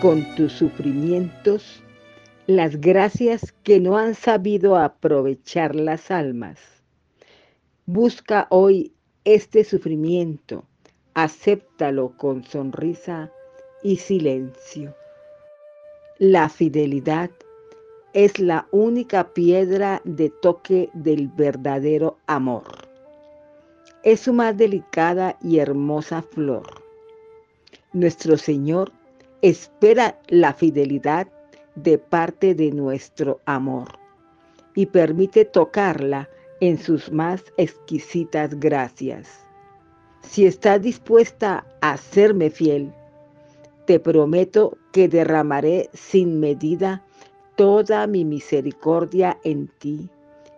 [0.00, 1.82] con tus sufrimientos
[2.46, 6.58] las gracias que no han sabido aprovechar las almas.
[7.84, 10.64] Busca hoy este sufrimiento,
[11.12, 13.30] acéptalo con sonrisa
[13.82, 14.96] y silencio.
[16.18, 17.30] La fidelidad
[18.14, 22.88] es la única piedra de toque del verdadero amor.
[24.04, 26.82] Es su más delicada y hermosa flor.
[27.92, 28.90] Nuestro Señor
[29.44, 31.28] espera la fidelidad
[31.74, 33.88] de parte de nuestro amor
[34.74, 39.28] y permite tocarla en sus más exquisitas gracias.
[40.22, 42.90] Si estás dispuesta a serme fiel,
[43.84, 47.04] te prometo que derramaré sin medida
[47.54, 50.08] toda mi misericordia en ti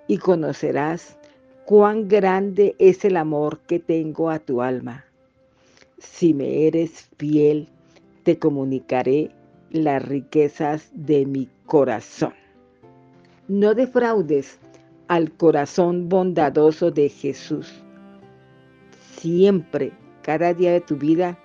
[0.06, 1.18] y conocerás
[1.64, 5.04] cuán grande es el amor que tengo a tu alma.
[5.98, 7.68] Si me eres fiel,
[8.27, 9.30] te comunicaré
[9.71, 12.35] las riquezas de mi corazón.
[13.46, 14.59] No defraudes
[15.07, 17.73] al corazón bondadoso de Jesús.
[19.16, 21.38] Siempre, cada día de tu vida,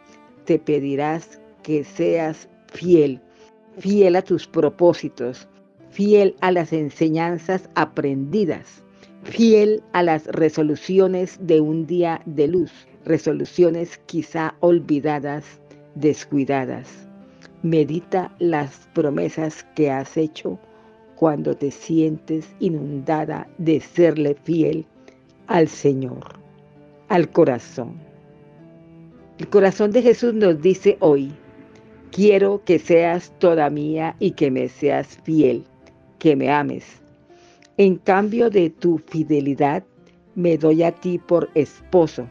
[0.46, 3.22] te pedirás que seas fiel,
[3.78, 5.48] fiel a tus propósitos,
[5.92, 8.84] fiel a las enseñanzas aprendidas,
[9.22, 12.72] fiel a las resoluciones de un día de luz,
[13.06, 15.61] resoluciones quizá olvidadas,
[15.96, 16.88] descuidadas.
[17.64, 20.60] Medita las promesas que has hecho
[21.16, 24.86] cuando te sientes inundada de serle fiel
[25.48, 26.40] al Señor,
[27.10, 28.00] al corazón.
[29.38, 31.32] El corazón de Jesús nos dice hoy,
[32.12, 35.64] quiero que seas toda mía y que me seas fiel,
[36.20, 37.02] que me ames.
[37.78, 39.84] En cambio de tu fidelidad,
[40.36, 42.28] me doy a ti por esposo.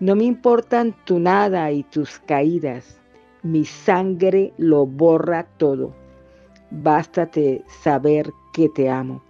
[0.00, 3.00] No me importan tu nada y tus caídas
[3.46, 5.94] mi sangre lo borra todo.
[6.70, 9.22] Bástate saber que te amo.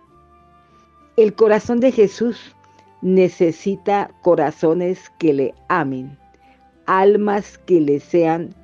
[1.19, 2.57] El corazón de Jesús
[3.03, 6.19] necesita corazones que le amen,
[6.87, 8.55] almas que le sean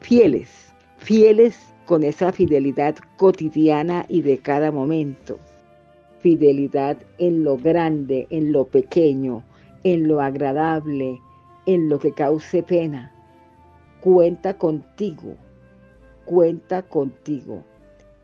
[0.00, 1.56] fieles, fieles
[1.86, 5.38] con esa fidelidad cotidiana y de cada momento.
[6.18, 9.44] Fidelidad en lo grande, en lo pequeño,
[9.84, 11.20] en lo agradable,
[11.66, 13.12] en lo que cause pena
[14.02, 15.36] cuenta contigo,
[16.24, 17.62] cuenta contigo.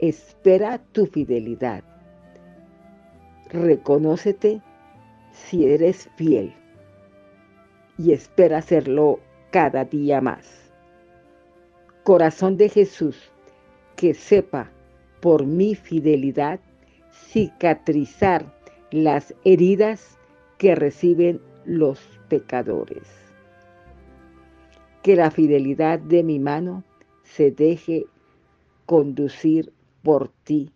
[0.00, 1.84] Espera tu fidelidad.
[3.50, 4.60] Reconócete
[5.32, 6.52] si eres fiel
[7.96, 9.20] y espera hacerlo
[9.52, 10.72] cada día más.
[12.02, 13.30] Corazón de Jesús,
[13.94, 14.70] que sepa
[15.20, 16.58] por mi fidelidad
[17.12, 18.52] cicatrizar
[18.90, 20.18] las heridas
[20.58, 23.02] que reciben los pecadores
[25.02, 26.82] que la fidelidad de mi mano
[27.24, 28.06] se deje
[28.86, 29.70] conducir
[30.02, 30.70] por ti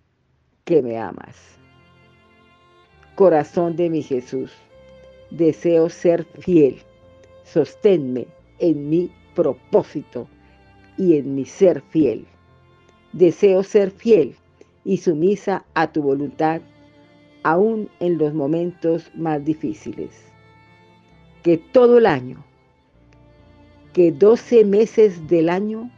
[0.64, 1.58] que me amas.
[3.14, 4.52] Corazón de mi Jesús,
[5.30, 6.82] deseo ser fiel,
[7.44, 8.26] sosténme
[8.58, 10.28] en mi propósito
[10.98, 12.26] y en mi ser fiel.
[13.14, 14.36] Deseo ser fiel
[14.84, 16.60] y sumisa a tu voluntad,
[17.44, 20.31] aún en los momentos más difíciles.
[21.42, 22.44] Que todo el año
[23.92, 25.90] que 12 meses del año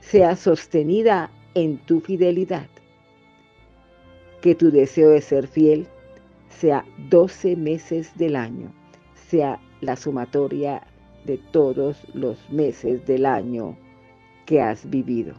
[0.00, 2.66] sea sostenida en tu fidelidad.
[4.40, 5.86] Que tu deseo de ser fiel
[6.48, 8.72] sea 12 meses del año,
[9.14, 10.82] sea la sumatoria
[11.24, 13.76] de todos los meses del año
[14.46, 15.34] que has vivido.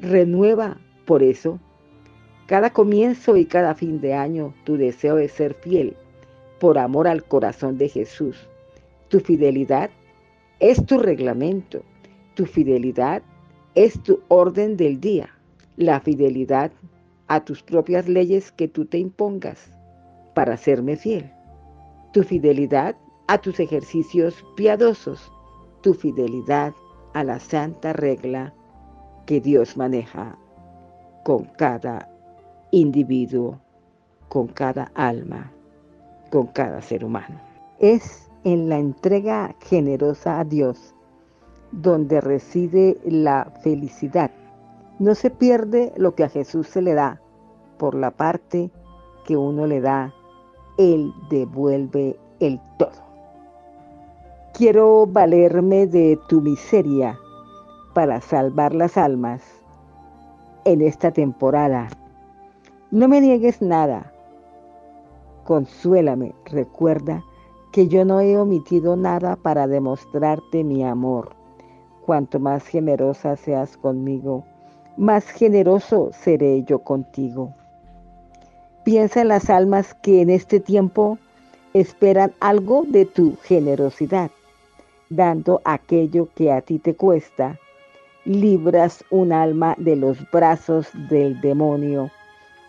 [0.00, 1.60] Renueva por eso
[2.46, 5.96] cada comienzo y cada fin de año tu deseo de ser fiel
[6.64, 8.48] por amor al corazón de Jesús.
[9.08, 9.90] Tu fidelidad
[10.60, 11.82] es tu reglamento,
[12.32, 13.20] tu fidelidad
[13.74, 15.28] es tu orden del día,
[15.76, 16.72] la fidelidad
[17.26, 19.76] a tus propias leyes que tú te impongas
[20.34, 21.30] para serme fiel,
[22.14, 22.96] tu fidelidad
[23.28, 25.30] a tus ejercicios piadosos,
[25.82, 26.72] tu fidelidad
[27.12, 28.54] a la santa regla
[29.26, 30.38] que Dios maneja
[31.24, 32.08] con cada
[32.70, 33.60] individuo,
[34.30, 35.53] con cada alma,
[36.30, 37.40] con cada ser humano.
[37.78, 40.94] Es en la entrega generosa a Dios,
[41.72, 44.30] donde reside la felicidad.
[44.98, 47.20] No se pierde lo que a Jesús se le da,
[47.78, 48.70] por la parte
[49.24, 50.12] que uno le da,
[50.78, 53.02] Él devuelve el todo.
[54.52, 57.18] Quiero valerme de tu miseria
[57.92, 59.42] para salvar las almas
[60.64, 61.88] en esta temporada.
[62.90, 64.13] No me niegues nada.
[65.44, 67.22] Consuélame, recuerda
[67.70, 71.36] que yo no he omitido nada para demostrarte mi amor.
[72.06, 74.44] cuanto más generosa seas conmigo,
[74.98, 77.54] más generoso seré yo contigo.
[78.84, 81.18] Piensa en las almas que en este tiempo
[81.72, 84.30] esperan algo de tu generosidad,
[85.08, 87.58] dando aquello que a ti te cuesta.
[88.26, 92.10] Libras un alma de los brazos del demonio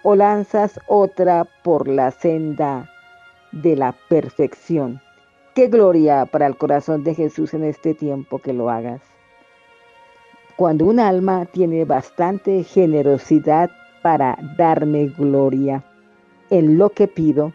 [0.07, 2.87] o lanzas otra por la senda
[3.51, 5.01] de la perfección.
[5.55, 9.01] Qué gloria para el corazón de Jesús en este tiempo que lo hagas.
[10.57, 13.71] Cuando un alma tiene bastante generosidad
[14.03, 15.83] para darme gloria
[16.51, 17.51] en lo que pido,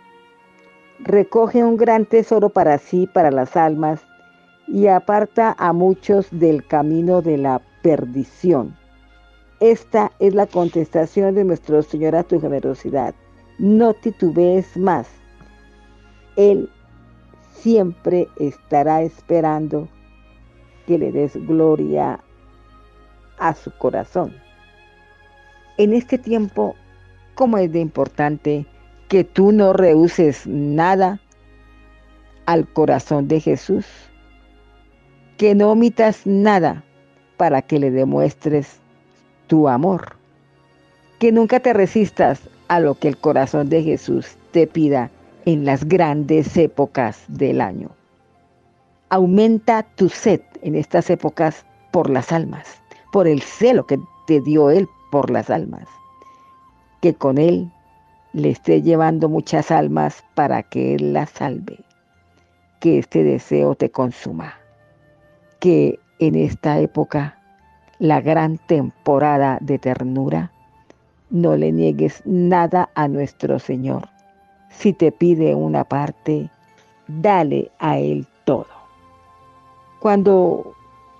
[0.98, 4.04] recoge un gran tesoro para sí, para las almas,
[4.66, 8.79] y aparta a muchos del camino de la perdición.
[9.60, 13.14] Esta es la contestación de nuestro Señor a tu generosidad.
[13.58, 15.06] No titubees más.
[16.36, 16.70] Él
[17.52, 19.86] siempre estará esperando
[20.86, 22.24] que le des gloria
[23.38, 24.34] a su corazón.
[25.76, 26.74] En este tiempo,
[27.34, 28.66] ¿cómo es de importante
[29.08, 31.20] que tú no rehuses nada
[32.46, 33.86] al corazón de Jesús?
[35.36, 36.82] Que no omitas nada
[37.36, 38.79] para que le demuestres
[39.50, 40.16] tu amor.
[41.18, 45.10] Que nunca te resistas a lo que el corazón de Jesús te pida
[45.44, 47.90] en las grandes épocas del año.
[49.10, 52.80] Aumenta tu sed en estas épocas por las almas
[53.10, 55.86] por el celo que te dio Él por las almas.
[57.00, 57.70] Que con Él
[58.32, 61.80] le esté llevando muchas almas para que Él las salve.
[62.80, 64.54] Que este deseo te consuma.
[65.58, 67.39] Que en esta época,
[68.00, 70.50] la gran temporada de ternura,
[71.28, 74.08] no le niegues nada a nuestro Señor.
[74.70, 76.48] Si te pide una parte,
[77.06, 78.66] dale a Él todo.
[80.00, 80.74] Cuando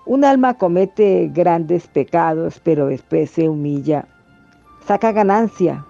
[0.07, 4.07] un alma comete grandes pecados, pero después se humilla.
[4.87, 5.85] Saca ganancia,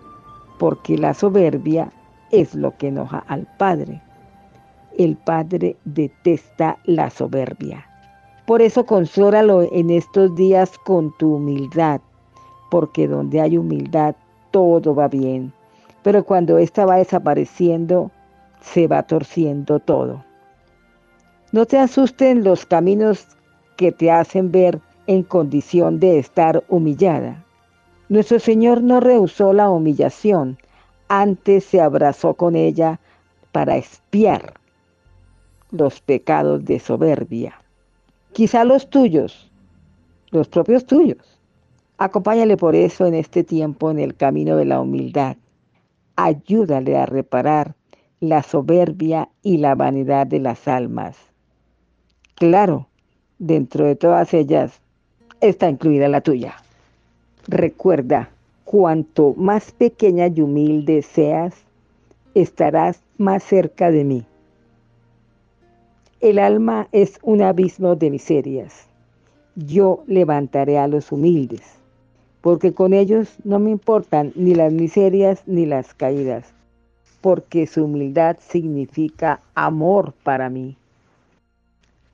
[0.60, 1.90] porque la soberbia
[2.32, 4.02] es lo que enoja al Padre.
[4.98, 7.91] El Padre detesta la soberbia.
[8.52, 12.02] Por eso consóralo en estos días con tu humildad,
[12.70, 14.14] porque donde hay humildad
[14.52, 15.54] todo va bien,
[16.04, 18.12] pero cuando ésta va desapareciendo,
[18.60, 20.26] se va torciendo todo.
[21.54, 23.26] No te asusten los caminos
[23.78, 27.46] que te hacen ver en condición de estar humillada.
[28.10, 30.58] Nuestro Señor no rehusó la humillación,
[31.08, 33.00] antes se abrazó con ella
[33.54, 34.56] para espiar
[35.72, 37.61] los pecados de soberbia.
[38.34, 39.52] Quizá los tuyos,
[40.30, 41.40] los propios tuyos.
[41.98, 45.36] Acompáñale por eso en este tiempo en el camino de la humildad.
[46.16, 47.76] Ayúdale a reparar
[48.22, 51.18] la soberbia y la vanidad de las almas.
[52.36, 52.88] Claro,
[53.38, 54.80] dentro de todas ellas
[55.42, 56.56] está incluida la tuya.
[57.48, 58.30] Recuerda,
[58.64, 61.66] cuanto más pequeña y humilde seas,
[62.34, 64.26] estarás más cerca de mí.
[66.22, 68.86] El alma es un abismo de miserias.
[69.56, 71.64] Yo levantaré a los humildes,
[72.42, 76.54] porque con ellos no me importan ni las miserias ni las caídas,
[77.22, 80.78] porque su humildad significa amor para mí.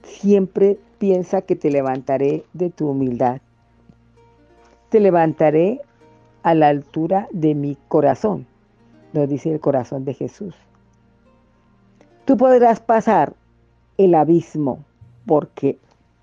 [0.04, 3.42] Siempre piensa que te levantaré de tu humildad.
[4.88, 5.82] Te levantaré
[6.44, 8.48] a la altura de mi corazón,
[9.12, 10.56] nos dice el corazón de Jesús.
[12.24, 13.34] Tú podrás pasar
[13.98, 14.84] el abismo
[15.26, 15.78] porque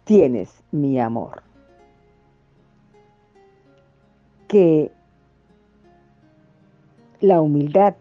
[0.04, 1.42] tienes mi amor.
[4.48, 4.90] Que
[7.20, 7.94] la humildad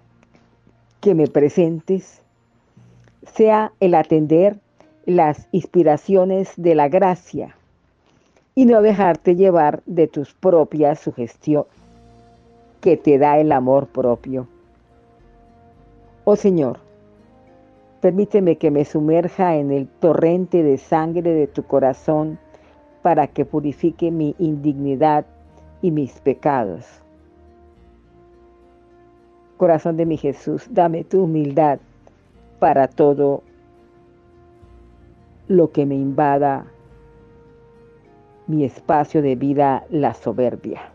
[1.01, 2.22] que me presentes
[3.34, 4.60] sea el atender
[5.06, 7.56] las inspiraciones de la gracia
[8.56, 11.72] y no dejarte llevar de tus propias sugestiones
[12.82, 14.48] que te da el amor propio.
[16.25, 16.80] Oh Señor,
[18.04, 22.38] permíteme que me sumerja en el torrente de sangre de tu corazón
[23.02, 25.26] para que purifique mi indignidad
[25.82, 26.86] y mis pecados.
[29.56, 31.80] Corazón de mi Jesús, dame tu humildad
[32.60, 33.42] para todo
[35.48, 36.66] lo que me invada
[38.48, 40.92] mi espacio de vida, la soberbia.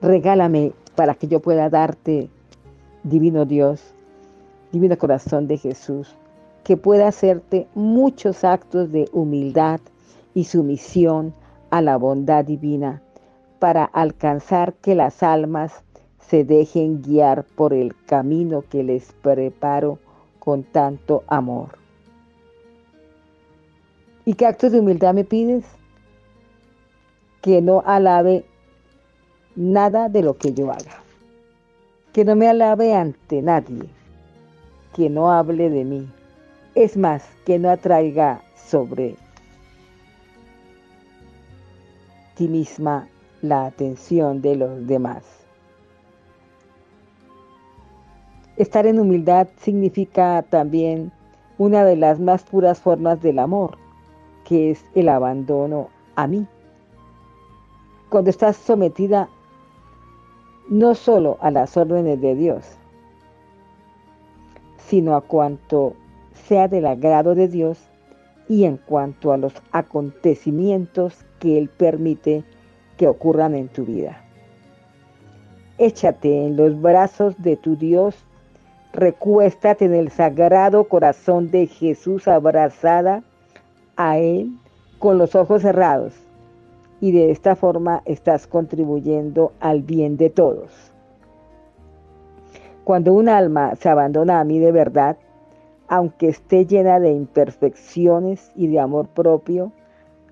[0.00, 2.30] Regálame para que yo pueda darte,
[3.02, 3.96] divino Dios,
[4.72, 6.16] divino corazón de Jesús,
[6.64, 9.80] que pueda hacerte muchos actos de humildad
[10.34, 11.34] y sumisión
[11.70, 13.02] a la bondad divina
[13.58, 15.84] para alcanzar que las almas
[16.18, 19.98] se dejen guiar por el camino que les preparo
[20.38, 21.78] con tanto amor.
[24.24, 25.64] ¿Y qué actos de humildad me pides?
[27.40, 28.44] Que no alabe
[29.56, 31.02] nada de lo que yo haga.
[32.12, 33.88] Que no me alabe ante nadie.
[34.94, 36.08] Que no hable de mí.
[36.74, 39.16] Es más, que no atraiga sobre
[42.34, 43.08] ti misma
[43.42, 45.24] la atención de los demás.
[48.56, 51.12] Estar en humildad significa también
[51.58, 53.76] una de las más puras formas del amor,
[54.44, 56.46] que es el abandono a mí.
[58.08, 59.28] Cuando estás sometida
[60.68, 62.78] no solo a las órdenes de Dios,
[64.88, 65.94] sino a cuanto
[66.46, 67.78] sea del agrado de Dios
[68.48, 72.44] y en cuanto a los acontecimientos que Él permite
[72.96, 74.22] que ocurran en tu vida.
[75.78, 78.14] Échate en los brazos de tu Dios,
[78.92, 83.22] recuéstate en el sagrado corazón de Jesús abrazada
[83.96, 84.52] a Él
[84.98, 86.14] con los ojos cerrados
[87.00, 90.91] y de esta forma estás contribuyendo al bien de todos.
[92.84, 95.16] Cuando un alma se abandona a mí de verdad,
[95.88, 99.72] aunque esté llena de imperfecciones y de amor propio,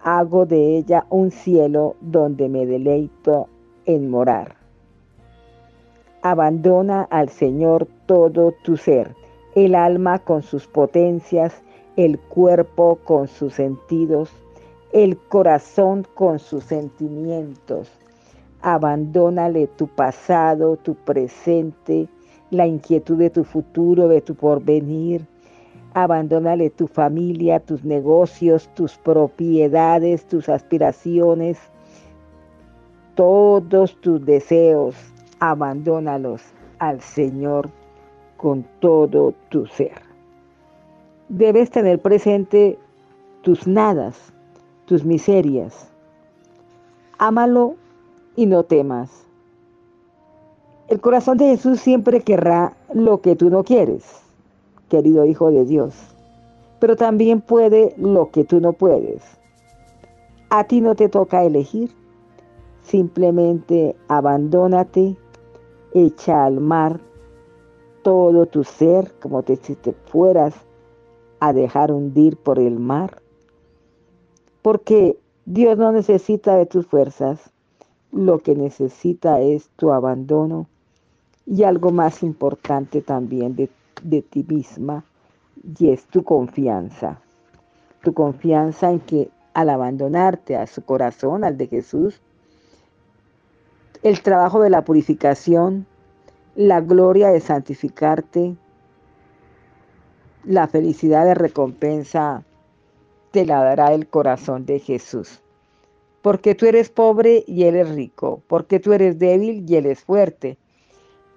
[0.03, 3.49] hago de ella un cielo donde me deleito
[3.85, 4.57] en morar.
[6.23, 9.15] Abandona al Señor todo tu ser,
[9.55, 11.63] el alma con sus potencias,
[11.97, 14.31] el cuerpo con sus sentidos,
[14.93, 17.91] el corazón con sus sentimientos.
[18.63, 22.09] Abandónale tu pasado, tu presente,
[22.51, 25.27] la inquietud de tu futuro, de tu porvenir,
[25.95, 31.59] Abandónale tu familia, tus negocios, tus propiedades, tus aspiraciones,
[33.17, 34.95] todos tus deseos.
[35.41, 36.43] Abandónalos
[36.79, 37.71] al Señor
[38.37, 40.03] con todo tu ser.
[41.29, 42.79] Debes tener presente
[43.43, 44.33] tus nadas,
[44.85, 45.91] tus miserias.
[47.19, 47.75] Ámalo
[48.37, 49.27] y no temas.
[50.91, 54.05] El corazón de Jesús siempre querrá lo que tú no quieres
[54.89, 55.95] querido Hijo de Dios,
[56.81, 59.23] pero también puede lo que tú no puedes.
[60.49, 61.93] A ti no te toca elegir,
[62.83, 65.17] simplemente abandónate,
[65.95, 66.99] echa al mar
[68.03, 70.57] todo tu ser como te, si te fueras
[71.39, 73.23] a dejar hundir por el mar.
[74.61, 75.17] Porque
[75.47, 77.53] Dios no necesita de tus fuerzas,
[78.11, 80.67] lo que necesita es tu abandono
[81.51, 83.69] y algo más importante también de
[84.03, 85.05] de ti misma
[85.79, 87.21] y es tu confianza.
[88.03, 92.21] Tu confianza en que al abandonarte a su corazón, al de Jesús,
[94.03, 95.87] el trabajo de la purificación,
[96.57, 98.57] la gloria de santificarte,
[100.45, 102.43] la felicidad de recompensa
[103.33, 105.43] te la dará el corazón de Jesús.
[106.23, 110.01] Porque tú eres pobre y Él es rico, porque tú eres débil y Él es
[110.01, 110.57] fuerte,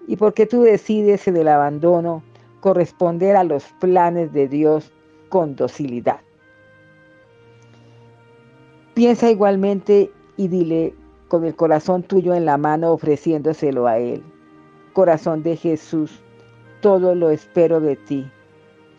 [0.08, 2.24] y porque tú decides en el abandono
[2.60, 4.92] corresponder a los planes de Dios
[5.30, 6.20] con docilidad.
[8.94, 10.94] Piensa igualmente y dile
[11.28, 14.24] con el corazón tuyo en la mano ofreciéndoselo a Él.
[14.94, 16.22] Corazón de Jesús,
[16.82, 18.30] todo lo espero de ti.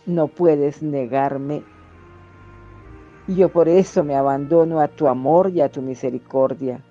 [0.05, 1.63] No puedes negarme.
[3.29, 6.83] Yo por eso me abandono a tu amor y a tu misericordia.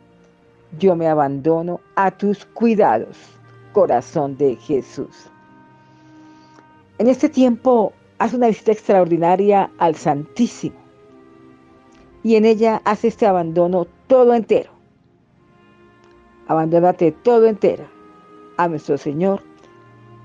[0.79, 3.17] Yo me abandono a tus cuidados,
[3.73, 5.29] corazón de Jesús.
[6.99, 10.77] En este tiempo haz una visita extraordinaria al Santísimo
[12.23, 14.71] y en ella haz este abandono todo entero.
[16.47, 17.85] Abandónate todo entero
[18.57, 19.41] a nuestro Señor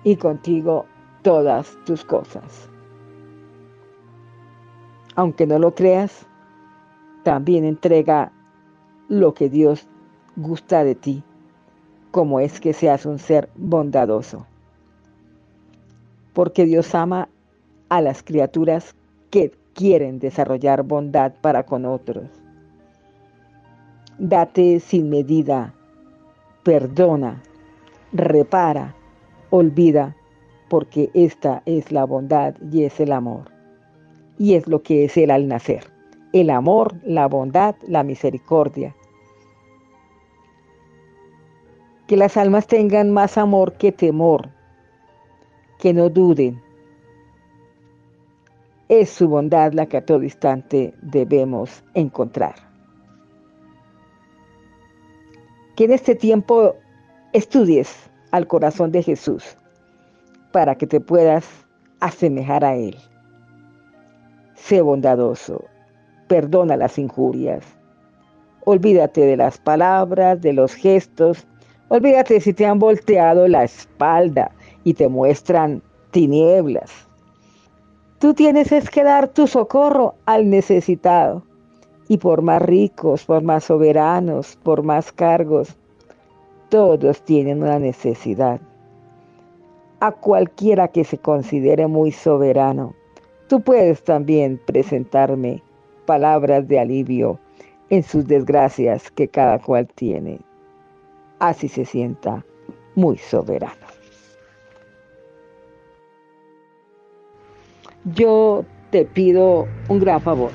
[0.05, 0.87] y contigo
[1.23, 2.69] todas tus cosas.
[5.17, 6.27] Aunque no lo creas,
[7.25, 8.31] también entrega
[9.09, 9.89] lo que Dios
[10.37, 11.25] gusta de ti,
[12.11, 14.47] como es que seas un ser bondadoso
[16.39, 17.29] porque Dios ama
[17.89, 18.95] a las criaturas
[19.31, 22.31] que quieren desarrollar bondad para con otros.
[24.21, 25.75] Date sin medida,
[26.63, 27.43] perdona,
[28.13, 28.95] repara,
[29.51, 30.15] olvida,
[30.71, 33.51] porque esta es la bondad y es el amor.
[34.39, 35.91] Y es lo que es Él al nacer.
[36.33, 38.95] El amor, la bondad, la misericordia.
[42.09, 44.49] Que las almas tengan más amor que temor,
[45.79, 46.61] que no duden.
[48.89, 52.55] Es su bondad la que a todo instante debemos encontrar.
[55.77, 56.75] Que en este tiempo
[57.33, 59.59] estudies al corazón de Jesús
[60.51, 61.47] para que te puedas
[62.01, 62.97] asemejar a Él.
[64.55, 65.63] Sé bondadoso,
[66.27, 67.65] perdona las injurias.
[68.65, 71.47] Olvídate de las palabras, de los gestos.
[71.91, 74.51] Olvídate si te han volteado la espalda
[74.85, 77.09] y te muestran tinieblas.
[78.19, 81.43] Tú tienes es que dar tu socorro al necesitado.
[82.09, 85.77] Y por más ricos, por más soberanos, por más cargos,
[86.69, 88.61] todos tienen una necesidad.
[90.01, 92.95] A cualquiera que se considere muy soberano,
[93.47, 95.63] tú puedes también presentarme
[96.07, 97.39] palabras de alivio
[97.91, 100.41] en sus desgracias que cada cual tiene.
[101.39, 102.45] Así se sienta
[102.95, 103.87] muy soberano.
[108.05, 110.51] Yo te pido un gran favor.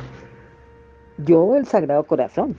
[1.20, 2.58] Yo, el Sagrado Corazón.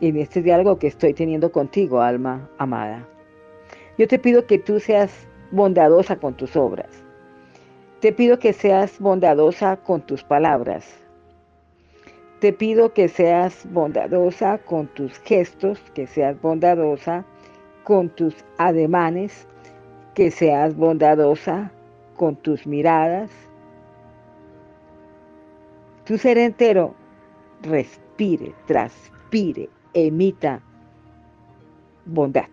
[0.00, 3.06] En este diálogo que estoy teniendo contigo, alma amada.
[3.98, 6.90] Yo te pido que tú seas bondadosa con tus obras.
[8.00, 11.05] Te pido que seas bondadosa con tus palabras
[12.40, 17.24] te pido que seas bondadosa con tus gestos, que seas bondadosa
[17.82, 19.46] con tus ademanes,
[20.14, 21.72] que seas bondadosa
[22.16, 23.30] con tus miradas.
[26.04, 26.94] Tu ser entero
[27.62, 30.60] respire, transpire, emita
[32.04, 32.48] bondad.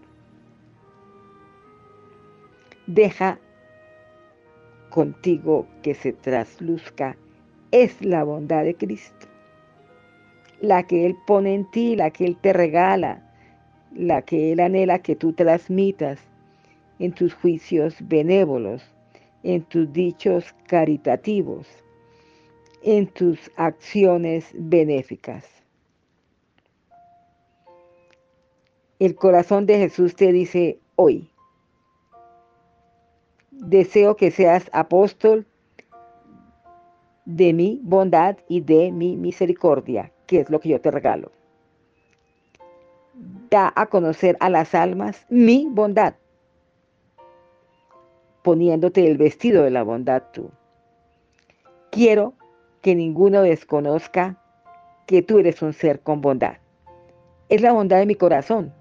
[2.88, 3.38] Deja
[4.90, 7.18] contigo que se trasluzca
[7.72, 9.33] es la bondad de Cristo
[10.64, 13.22] la que Él pone en ti, la que Él te regala,
[13.94, 16.22] la que Él anhela que tú transmitas
[17.00, 18.82] en tus juicios benévolos,
[19.44, 21.68] en tus dichos caritativos,
[22.82, 25.46] en tus acciones benéficas.
[29.00, 31.30] El corazón de Jesús te dice hoy,
[33.52, 35.46] deseo que seas apóstol
[37.26, 41.32] de mi bondad y de mi misericordia, que es lo que yo te regalo.
[43.50, 46.16] Da a conocer a las almas mi bondad,
[48.42, 50.50] poniéndote el vestido de la bondad tú.
[51.92, 52.34] Quiero
[52.82, 54.38] que ninguno desconozca
[55.06, 56.58] que tú eres un ser con bondad.
[57.50, 58.74] Es la bondad de mi corazón,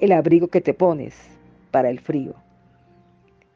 [0.00, 1.14] el abrigo que te pones
[1.70, 2.34] para el frío.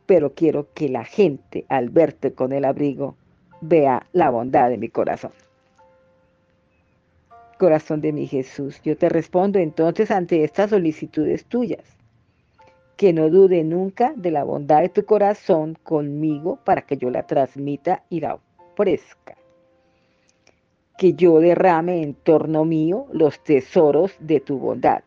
[0.05, 3.17] Pero quiero que la gente al verte con el abrigo
[3.61, 5.33] vea la bondad de mi corazón
[7.61, 8.81] corazón de mi Jesús.
[8.83, 11.85] Yo te respondo entonces ante estas solicitudes tuyas.
[12.97, 17.27] Que no dude nunca de la bondad de tu corazón conmigo para que yo la
[17.27, 18.39] transmita y la
[18.73, 19.37] ofrezca.
[20.97, 25.03] Que yo derrame en torno mío los tesoros de tu bondad.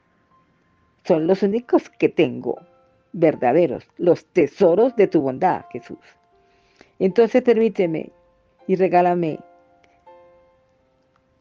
[1.05, 2.59] Son los únicos que tengo,
[3.13, 5.99] verdaderos, los tesoros de tu bondad, Jesús.
[6.99, 8.11] Entonces permíteme
[8.67, 9.39] y regálame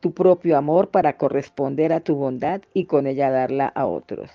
[0.03, 4.33] tu propio amor para corresponder a tu bondad y con ella darla a otros.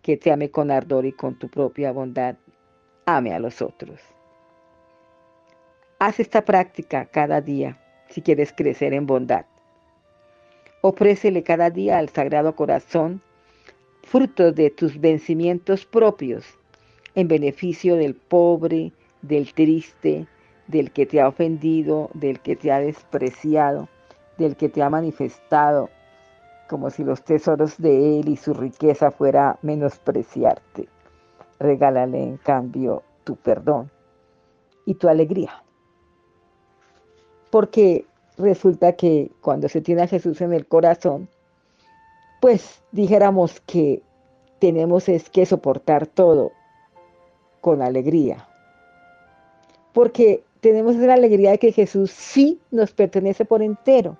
[0.00, 2.36] Que te ame con ardor y con tu propia bondad,
[3.04, 4.00] ame a los otros.
[5.98, 9.44] Haz esta práctica cada día si quieres crecer en bondad.
[10.80, 13.20] Ofrécele cada día al Sagrado Corazón
[14.02, 16.46] frutos de tus vencimientos propios
[17.14, 20.26] en beneficio del pobre, del triste,
[20.68, 23.90] del que te ha ofendido, del que te ha despreciado
[24.42, 25.88] del que te ha manifestado,
[26.68, 30.88] como si los tesoros de Él y su riqueza fuera menospreciarte.
[31.58, 33.90] Regálale en cambio tu perdón
[34.86, 35.62] y tu alegría.
[37.50, 38.06] Porque
[38.38, 41.28] resulta que cuando se tiene a Jesús en el corazón,
[42.40, 44.02] pues dijéramos que
[44.58, 46.52] tenemos es que soportar todo
[47.60, 48.48] con alegría.
[49.92, 54.16] Porque tenemos la alegría de que Jesús sí nos pertenece por entero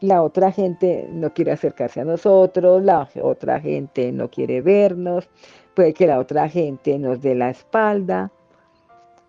[0.00, 5.28] la otra gente no quiere acercarse a nosotros, la otra gente no quiere vernos,
[5.74, 8.30] puede que la otra gente nos dé la espalda,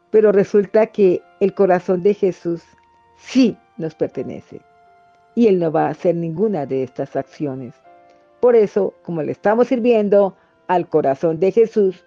[0.10, 2.64] pero resulta que el corazón de Jesús
[3.18, 4.62] sí nos pertenece
[5.36, 7.74] y Él no va a hacer ninguna de estas acciones.
[8.40, 10.36] Por eso, como le estamos sirviendo
[10.68, 12.04] al corazón de Jesús,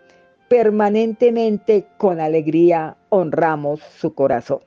[0.48, 4.60] permanentemente con alegría honramos su corazón.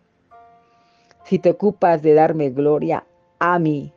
[1.24, 3.06] Si te ocupas de darme gloria
[3.40, 3.94] a mí,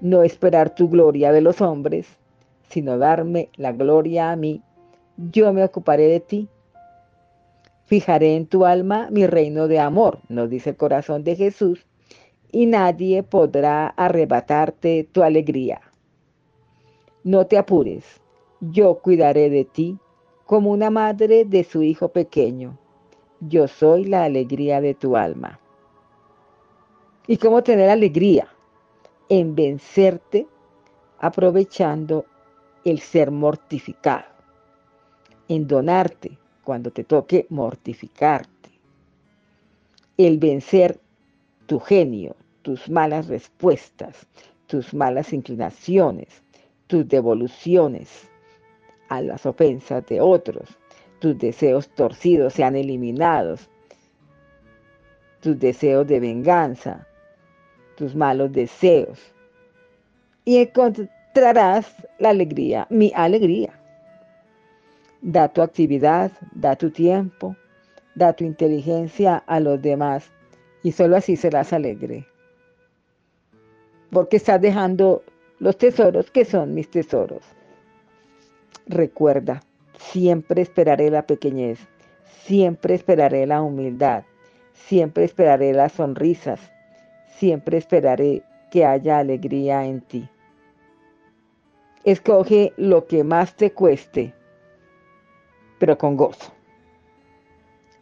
[0.00, 2.06] no esperar tu gloria de los hombres,
[2.68, 4.62] sino darme la gloria a mí,
[5.16, 6.48] yo me ocuparé de ti.
[7.86, 11.86] Fijaré en tu alma mi reino de amor, nos dice el corazón de Jesús,
[12.52, 15.80] y nadie podrá arrebatarte tu alegría.
[17.24, 18.04] No te apures,
[18.60, 19.98] yo cuidaré de ti
[20.44, 22.78] como una madre de su hijo pequeño.
[23.40, 25.60] Yo soy la alegría de tu alma.
[27.26, 28.48] ¿Y cómo tener alegría?
[29.28, 30.46] En vencerte
[31.18, 32.26] aprovechando
[32.84, 34.26] el ser mortificado,
[35.48, 38.70] en donarte cuando te toque mortificarte,
[40.16, 41.00] el vencer
[41.66, 44.26] tu genio, tus malas respuestas,
[44.68, 46.42] tus malas inclinaciones,
[46.86, 48.28] tus devoluciones
[49.08, 50.68] a las ofensas de otros,
[51.18, 53.68] tus deseos torcidos sean eliminados,
[55.40, 57.06] tus deseos de venganza,
[57.96, 59.18] tus malos deseos.
[60.44, 63.72] Y encontrarás la alegría, mi alegría.
[65.22, 67.56] Da tu actividad, da tu tiempo,
[68.14, 70.30] da tu inteligencia a los demás
[70.82, 72.26] y solo así serás alegre.
[74.10, 75.24] Porque estás dejando
[75.58, 77.42] los tesoros que son mis tesoros.
[78.86, 79.62] Recuerda,
[79.98, 81.80] siempre esperaré la pequeñez,
[82.44, 84.24] siempre esperaré la humildad,
[84.72, 86.60] siempre esperaré las sonrisas,
[87.38, 90.28] siempre esperaré que haya alegría en ti.
[92.04, 94.32] Escoge lo que más te cueste,
[95.78, 96.52] pero con gozo.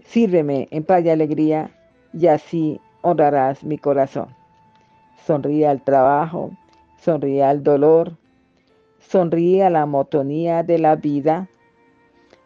[0.05, 1.71] Sírveme en paz y alegría
[2.13, 4.29] y así honrarás mi corazón.
[5.27, 6.51] Sonríe al trabajo,
[6.99, 8.17] sonríe al dolor,
[8.99, 11.49] sonríe a la motonía de la vida,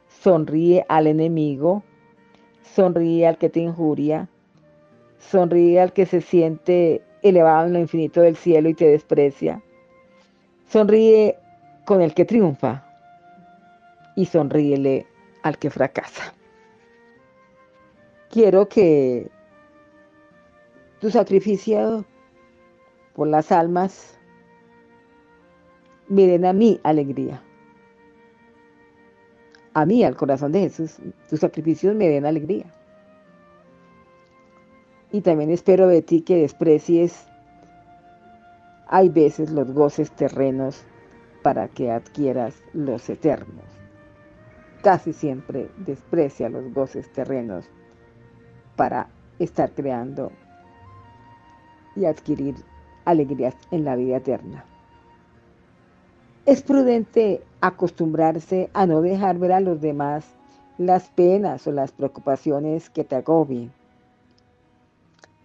[0.09, 1.83] sonríe al enemigo,
[2.63, 4.29] sonríe al que te injuria,
[5.19, 9.63] sonríe al que se siente elevado en lo infinito del cielo y te desprecia,
[10.69, 11.37] sonríe
[11.85, 12.85] con el que triunfa
[14.17, 15.07] y sonríele
[15.43, 16.35] al que fracasa.
[18.31, 19.31] Quiero que
[21.01, 22.05] tu sacrificio
[23.15, 24.19] por las almas
[26.09, 27.43] me den a mí alegría.
[29.75, 30.97] A mí, al corazón de Jesús,
[31.29, 32.67] tus sacrificios me den alegría.
[35.11, 37.27] Y también espero de ti que desprecies,
[38.87, 40.83] hay veces, los goces terrenos
[41.43, 43.65] para que adquieras los eternos.
[44.83, 47.65] Casi siempre desprecia los goces terrenos
[48.77, 50.31] para estar creando
[51.97, 52.55] y adquirir
[53.05, 54.65] alegrías en la vida eterna.
[56.47, 60.25] Es prudente acostumbrarse a no dejar ver a los demás
[60.79, 63.78] las penas o las preocupaciones que te agobien.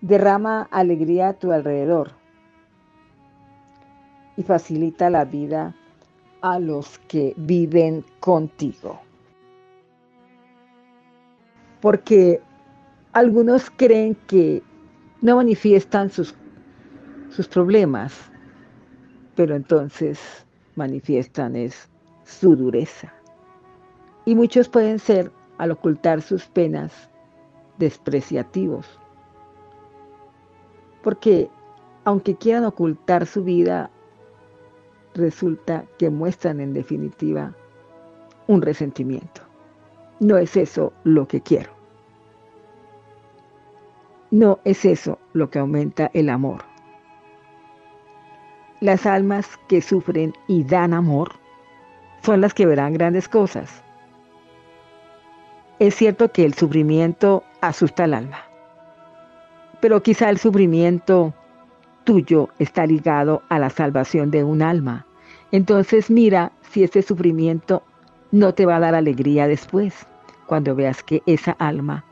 [0.03, 2.11] Derrama alegría a tu alrededor
[4.35, 5.73] y facilita la vida
[6.41, 8.99] a los que viven contigo.
[11.79, 12.41] Porque
[13.13, 14.61] algunos creen que
[15.21, 16.35] no manifiestan sus,
[17.29, 18.29] sus problemas,
[19.35, 21.89] pero entonces manifiestan es
[22.25, 23.13] su dureza.
[24.25, 27.09] Y muchos pueden ser, al ocultar sus penas,
[27.77, 28.99] despreciativos.
[31.03, 31.49] Porque
[32.05, 33.91] aunque quieran ocultar su vida,
[35.13, 37.53] resulta que muestran en definitiva
[38.47, 39.41] un resentimiento.
[40.19, 41.71] No es eso lo que quiero.
[44.31, 46.63] No es eso lo que aumenta el amor.
[48.79, 51.33] Las almas que sufren y dan amor
[52.23, 53.83] son las que verán grandes cosas.
[55.79, 58.39] Es cierto que el sufrimiento asusta al alma,
[59.83, 61.33] pero quizá el sufrimiento
[62.05, 65.05] tuyo está ligado a la salvación de un alma.
[65.51, 67.83] Entonces mira si ese sufrimiento
[68.31, 70.07] no te va a dar alegría después,
[70.45, 72.05] cuando veas que esa alma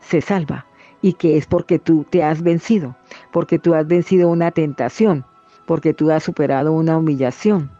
[0.00, 0.66] se salva
[1.00, 2.94] y que es porque tú te has vencido,
[3.32, 5.24] porque tú has vencido una tentación,
[5.64, 7.70] porque tú has superado una humillación.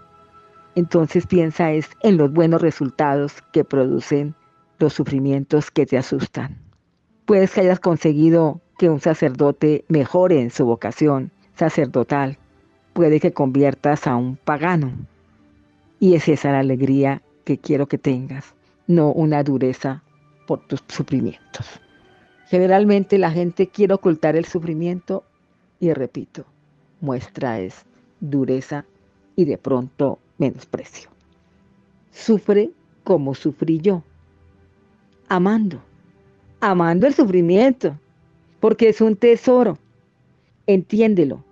[0.75, 4.35] Entonces piensa es en los buenos resultados que producen
[4.79, 6.59] los sufrimientos que te asustan.
[7.27, 12.39] Puedes que hayas conseguido que un sacerdote mejore en su vocación sacerdotal.
[12.93, 14.93] Puede que conviertas a un pagano.
[16.01, 18.55] Y es esa la alegría que quiero que tengas,
[18.87, 20.03] no una dureza
[20.47, 21.81] por tus sufrimientos.
[22.47, 25.25] Generalmente la gente quiere ocultar el sufrimiento
[25.81, 26.45] y repito,
[27.01, 27.85] muestra es
[28.21, 28.85] dureza
[29.37, 31.11] y de pronto menosprecio.
[32.11, 32.71] Sufre
[33.03, 34.03] como sufrí yo,
[35.29, 35.83] amando,
[36.61, 37.99] amando el sufrimiento,
[38.65, 39.77] porque es un tesoro.
[40.67, 41.45] Entiéndelo,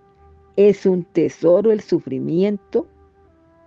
[0.56, 2.86] es un tesoro el sufrimiento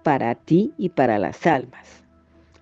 [0.01, 2.03] para ti y para las almas.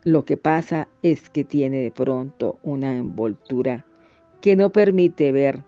[0.04, 3.86] Lo que pasa es que tiene de pronto una envoltura
[4.42, 5.64] que no permite ver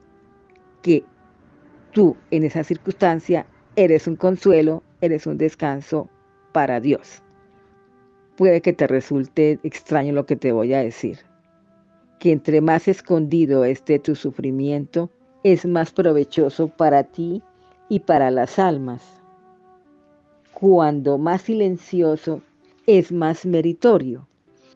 [0.81, 1.05] que
[1.93, 3.45] tú en esa circunstancia
[3.77, 6.09] eres un consuelo, eres un descanso
[6.51, 7.23] para Dios.
[8.35, 11.19] Puede que te resulte extraño lo que te voy a decir,
[12.19, 15.09] que entre más escondido esté tu sufrimiento,
[15.43, 17.43] es más provechoso para ti
[17.89, 19.01] y para las almas.
[20.53, 22.41] Cuando más silencioso
[22.87, 24.27] es más meritorio.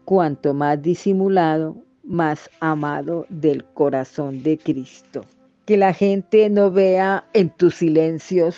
[0.06, 5.24] Cuanto más disimulado, más amado del corazón de Cristo.
[5.66, 8.58] Que la gente no vea en tus silencios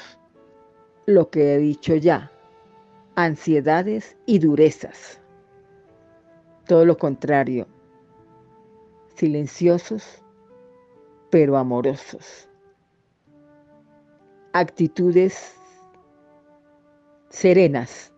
[1.05, 2.31] lo que he dicho ya,
[3.15, 5.19] ansiedades y durezas.
[6.67, 7.67] Todo lo contrario,
[9.21, 10.23] silenciosos
[11.29, 12.49] pero amorosos.
[14.51, 15.53] Actitudes
[17.29, 18.11] serenas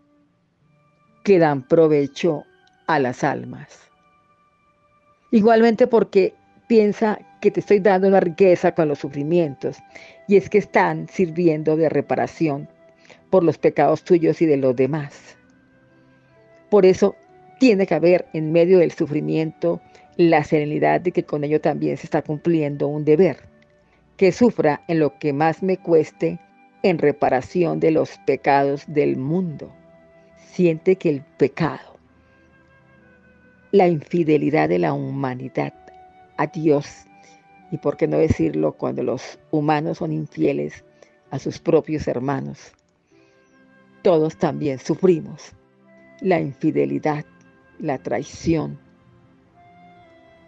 [1.25, 2.45] que dan provecho
[2.87, 3.91] a las almas.
[5.31, 6.33] Igualmente porque
[6.69, 9.79] piensa que te estoy dando una riqueza con los sufrimientos
[10.29, 12.69] y es que están sirviendo de reparación
[13.29, 15.37] por los pecados tuyos y de los demás.
[16.69, 17.13] Por eso
[17.59, 19.81] tiene que haber en medio del sufrimiento
[20.17, 23.49] la serenidad de que con ello también se está cumpliendo un deber,
[24.17, 26.39] que sufra en lo que más me cueste
[26.83, 29.73] en reparación de los pecados del mundo.
[30.37, 31.97] Siente que el pecado,
[33.71, 35.73] la infidelidad de la humanidad
[36.37, 37.05] a Dios,
[37.71, 40.83] y por qué no decirlo cuando los humanos son infieles
[41.31, 42.73] a sus propios hermanos,
[44.03, 45.53] todos también sufrimos
[46.19, 47.25] la infidelidad,
[47.79, 48.79] la traición,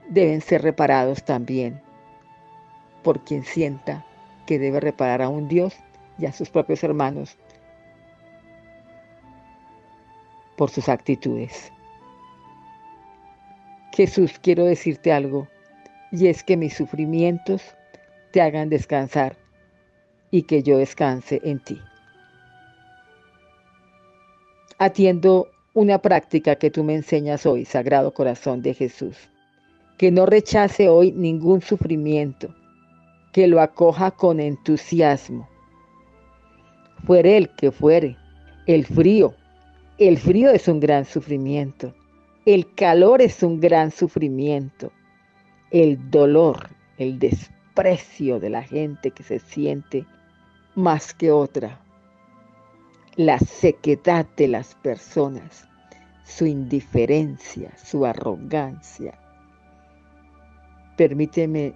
[0.09, 1.81] deben ser reparados también
[3.03, 4.05] por quien sienta
[4.45, 5.75] que debe reparar a un Dios
[6.17, 7.37] y a sus propios hermanos
[10.57, 11.71] por sus actitudes.
[13.93, 15.47] Jesús, quiero decirte algo,
[16.11, 17.61] y es que mis sufrimientos
[18.31, 19.37] te hagan descansar
[20.31, 21.79] y que yo descanse en ti.
[24.77, 29.29] Atiendo una práctica que tú me enseñas hoy, Sagrado Corazón de Jesús,
[29.97, 32.53] que no rechace hoy ningún sufrimiento,
[33.31, 35.47] que lo acoja con entusiasmo.
[37.05, 38.17] Fuere el que fuere,
[38.65, 39.33] el frío,
[39.97, 41.93] el frío es un gran sufrimiento,
[42.45, 44.91] el calor es un gran sufrimiento,
[45.71, 50.05] el dolor, el desprecio de la gente que se siente
[50.75, 51.79] más que otra
[53.15, 55.65] la sequedad de las personas,
[56.25, 59.17] su indiferencia, su arrogancia.
[60.97, 61.73] Permíteme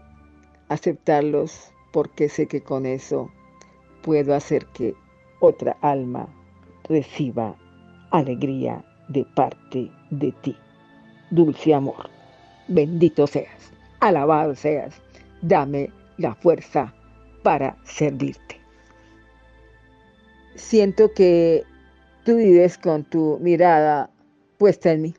[0.70, 3.32] aceptarlos porque sé que con eso
[4.02, 4.94] puedo hacer que
[5.40, 6.28] otra alma
[6.84, 7.56] reciba
[8.12, 10.56] alegría de parte de ti.
[11.32, 12.10] Dulce amor,
[12.68, 15.02] bendito seas, alabado seas,
[15.42, 16.94] dame la fuerza
[17.44, 18.60] para servirte
[20.60, 21.64] siento que
[22.26, 24.10] tú vives con tu mirada
[24.58, 25.14] puesta en mí.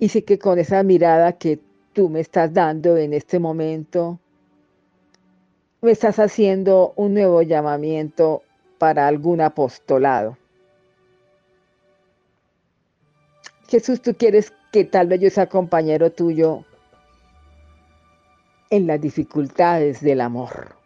[0.00, 1.60] Y sé que con esa mirada que
[1.92, 4.18] tú me estás dando en este momento,
[5.80, 8.42] me estás haciendo un nuevo llamamiento
[8.78, 10.36] para algún apostolado.
[13.68, 16.64] Jesús, tú quieres que tal vez yo sea compañero tuyo
[18.70, 20.80] en las dificultades del amor.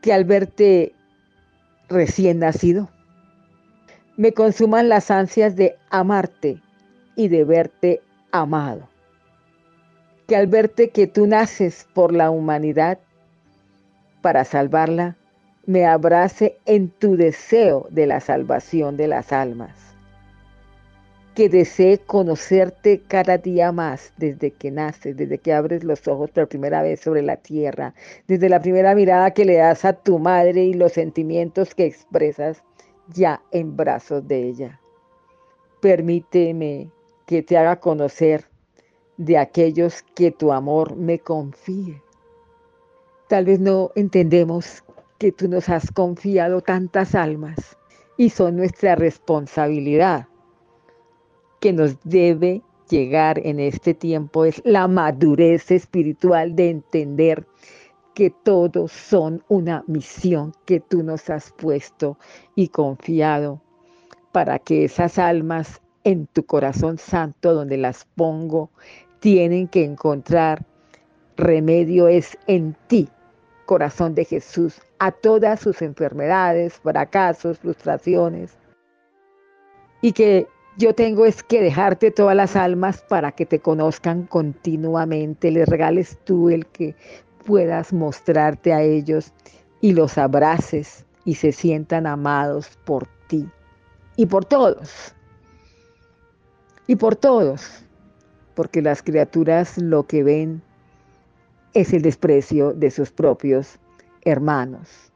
[0.00, 0.94] que al verte
[1.88, 2.88] recién nacido,
[4.18, 6.60] me consuman las ansias de amarte
[7.14, 8.02] y de verte
[8.32, 8.88] amado.
[10.26, 12.98] Que al verte que tú naces por la humanidad
[14.20, 15.16] para salvarla,
[15.66, 19.88] me abrace en tu deseo de la salvación de las almas
[21.36, 26.48] que desee conocerte cada día más desde que naces, desde que abres los ojos por
[26.48, 27.94] primera vez sobre la tierra,
[28.26, 32.64] desde la primera mirada que le das a tu madre y los sentimientos que expresas
[33.14, 34.80] ya en brazos de ella.
[35.80, 36.90] Permíteme
[37.26, 38.44] que te haga conocer
[39.16, 42.02] de aquellos que tu amor me confíe.
[43.28, 44.82] Tal vez no entendemos
[45.18, 47.76] que tú nos has confiado tantas almas
[48.16, 50.26] y son nuestra responsabilidad
[51.60, 57.46] que nos debe llegar en este tiempo es la madurez espiritual de entender
[58.18, 62.18] que todos son una misión que tú nos has puesto
[62.56, 63.62] y confiado
[64.32, 68.70] para que esas almas en tu corazón santo donde las pongo
[69.20, 70.66] tienen que encontrar
[71.36, 73.08] remedio es en ti,
[73.66, 78.58] corazón de Jesús, a todas sus enfermedades, fracasos, frustraciones.
[80.02, 85.52] Y que yo tengo es que dejarte todas las almas para que te conozcan continuamente,
[85.52, 86.96] les regales tú el que
[87.48, 89.32] puedas mostrarte a ellos
[89.80, 93.48] y los abraces y se sientan amados por ti
[94.16, 95.14] y por todos.
[96.86, 97.86] Y por todos,
[98.54, 100.60] porque las criaturas lo que ven
[101.72, 103.78] es el desprecio de sus propios
[104.26, 105.10] hermanos.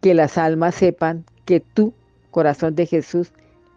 [0.00, 1.92] Que las almas sepan que tú,
[2.30, 3.32] corazón de Jesús,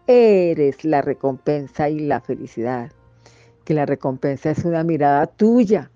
[0.06, 2.92] eres la recompensa y la felicidad.
[3.70, 5.92] Que la recompensa es una mirada tuya,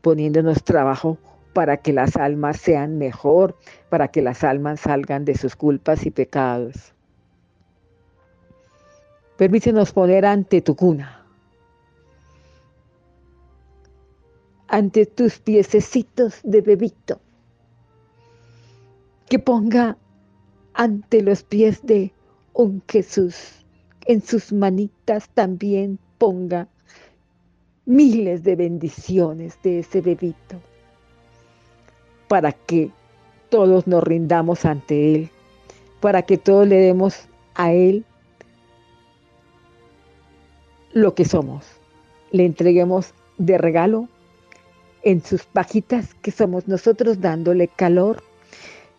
[0.00, 1.18] poniéndonos trabajo
[1.54, 3.56] para que las almas sean mejor,
[3.88, 6.94] para que las almas salgan de sus culpas y pecados.
[9.36, 11.26] Permítenos poner ante tu cuna,
[14.68, 17.20] ante tus piececitos de bebito,
[19.28, 19.98] que ponga
[20.74, 22.14] ante los pies de
[22.52, 23.66] un Jesús,
[24.04, 26.68] en sus manitas también ponga
[27.86, 30.60] miles de bendiciones de ese bebito
[32.28, 32.90] para que
[33.48, 35.30] todos nos rindamos ante Él,
[36.00, 38.04] para que todos le demos a Él
[40.92, 41.64] lo que somos,
[42.32, 44.08] le entreguemos de regalo
[45.02, 48.22] en sus pajitas que somos nosotros dándole calor,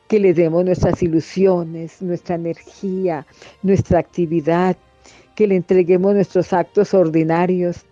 [0.08, 3.28] que le demos nuestras ilusiones, nuestra energía,
[3.62, 4.78] nuestra actividad,
[5.36, 7.86] que le entreguemos nuestros actos ordinarios,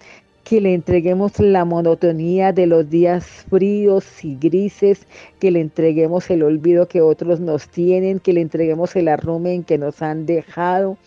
[0.46, 5.08] que le entreguemos la monotonía de los días fríos y grises,
[5.40, 9.80] que le entreguemos el olvido que otros nos tienen, que le entreguemos el arrumen que
[9.80, 10.98] nos han dejado.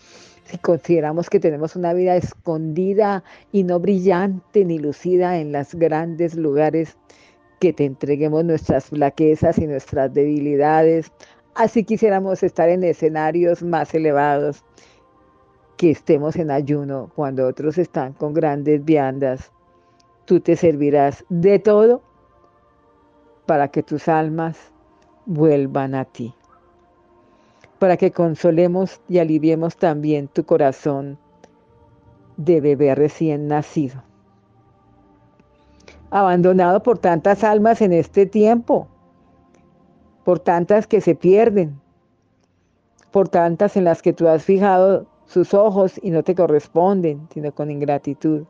[0.43, 3.23] Si consideramos que tenemos una vida escondida
[3.53, 6.97] y no brillante ni lucida en los grandes lugares,
[7.61, 11.13] que te entreguemos nuestras flaquezas y nuestras debilidades.
[11.55, 14.65] Así quisiéramos estar en escenarios más elevados
[15.79, 19.49] que estemos en ayuno cuando otros están con grandes viandas.
[20.25, 22.01] Tú te servirás de todo
[23.45, 24.57] para que tus almas
[25.25, 26.35] vuelvan a ti,
[27.79, 31.17] para que consolemos y aliviemos también tu corazón
[32.35, 34.03] de bebé recién nacido,
[36.09, 38.89] abandonado por tantas almas en este tiempo,
[40.25, 41.79] por tantas que se pierden,
[43.11, 47.53] por tantas en las que tú has fijado sus ojos y no te corresponden, sino
[47.53, 48.45] con ingratitud.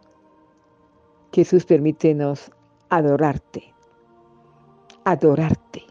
[1.34, 2.52] Jesús, permítenos
[2.88, 3.74] adorarte,
[5.04, 5.84] adorarte,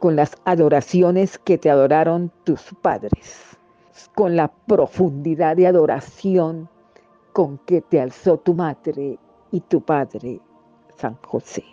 [0.00, 3.56] con las adoraciones que te adoraron tus padres,
[4.14, 6.68] con la profundidad de adoración
[7.32, 9.18] con que te alzó tu madre
[9.50, 10.40] y tu padre,
[10.94, 11.64] San José.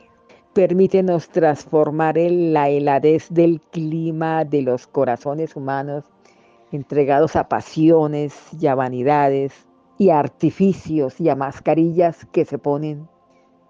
[0.53, 6.05] Permítenos transformar en la heladez del clima de los corazones humanos
[6.71, 9.53] entregados a pasiones y a vanidades
[9.97, 13.07] y a artificios y a mascarillas que se ponen.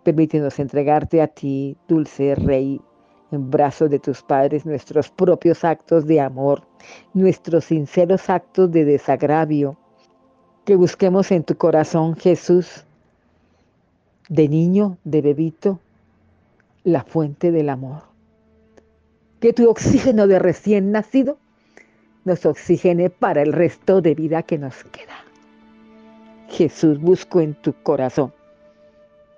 [0.04, 2.82] Permítenos entregarte a ti, dulce Rey,
[3.32, 6.68] en brazos de tus padres, nuestros propios actos de amor,
[7.14, 9.78] nuestros sinceros actos de desagravio,
[10.66, 12.86] que busquemos en tu corazón, Jesús,
[14.30, 15.80] de niño, de bebito,
[16.84, 18.04] la fuente del amor.
[19.40, 21.38] Que tu oxígeno de recién nacido
[22.26, 25.26] nos oxigene para el resto de vida que nos queda.
[26.50, 28.34] Jesús, busco en tu corazón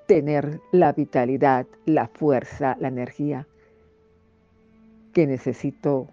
[0.07, 3.47] tener la vitalidad, la fuerza, la energía
[5.13, 6.07] que necesito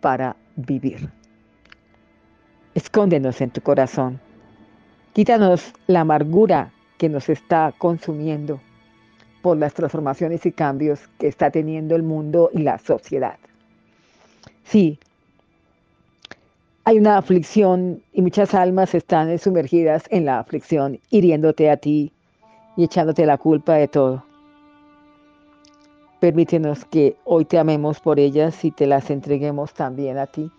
[0.00, 1.10] para vivir.
[2.74, 4.20] Escóndenos en tu corazón.
[5.12, 8.60] Quítanos la amargura que nos está consumiendo
[9.42, 13.38] por las transformaciones y cambios que está teniendo el mundo y la sociedad.
[14.64, 14.98] Sí,
[16.84, 22.12] hay una aflicción y muchas almas están sumergidas en la aflicción, hiriéndote a ti
[22.76, 24.24] y echándote la culpa de todo.
[26.20, 30.50] Permítenos que hoy te amemos por ellas y te las entreguemos también a ti,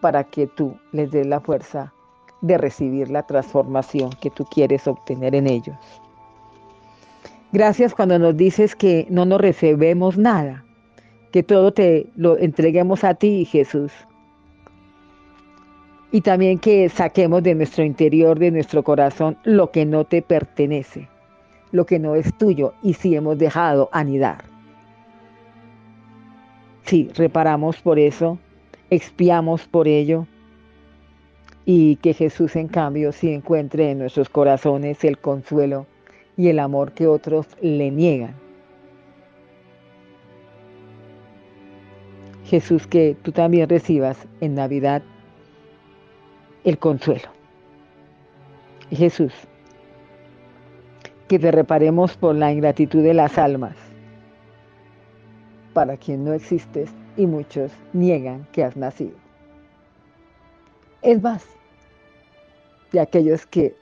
[0.00, 1.92] para que tú les des la fuerza
[2.40, 5.76] de recibir la transformación que tú quieres obtener en ellos.
[7.52, 10.64] Gracias cuando nos dices que no nos recibemos nada,
[11.34, 13.90] que todo te lo entreguemos a ti, Jesús.
[16.12, 21.08] Y también que saquemos de nuestro interior, de nuestro corazón, lo que no te pertenece,
[21.72, 24.44] lo que no es tuyo y si hemos dejado anidar.
[26.84, 28.38] Sí, reparamos por eso,
[28.90, 30.28] expiamos por ello
[31.64, 35.88] y que Jesús en cambio sí encuentre en nuestros corazones el consuelo
[36.36, 38.43] y el amor que otros le niegan.
[42.54, 45.02] Jesús, que tú también recibas en Navidad
[46.62, 47.28] el consuelo.
[48.90, 49.32] Jesús,
[51.26, 53.74] que te reparemos por la ingratitud de las almas,
[55.72, 59.16] para quien no existes y muchos niegan que has nacido.
[61.02, 61.44] Es más,
[62.92, 63.74] de aquellos que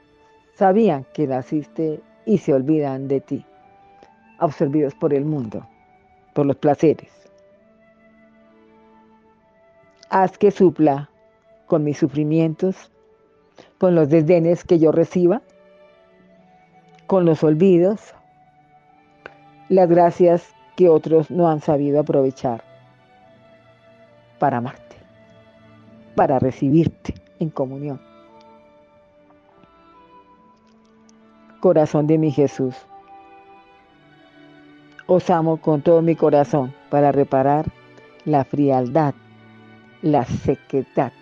[0.54, 3.44] sabían que naciste y se olvidan de ti,
[4.38, 5.68] absorbidos por el mundo,
[6.32, 7.21] por los placeres.
[10.14, 11.08] Haz que supla
[11.64, 12.92] con mis sufrimientos,
[13.78, 15.40] con los desdenes que yo reciba,
[17.06, 18.14] con los olvidos,
[19.70, 22.62] las gracias que otros no han sabido aprovechar
[24.38, 24.96] para amarte,
[26.14, 27.98] para recibirte en comunión.
[31.60, 32.76] Corazón de mi Jesús,
[35.06, 37.64] os amo con todo mi corazón para reparar
[38.26, 39.14] la frialdad,
[40.03, 41.12] la sequedad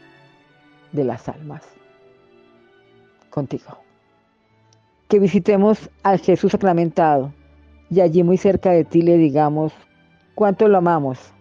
[0.93, 1.63] de las almas.
[3.29, 3.79] Contigo.
[5.09, 7.33] Que visitemos al Jesús sacramentado
[7.91, 9.73] y allí muy cerca de ti le digamos
[10.35, 11.33] cuánto lo amamos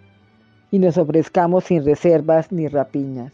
[0.72, 3.34] y nos ofrezcamos sin reservas ni rapiñas.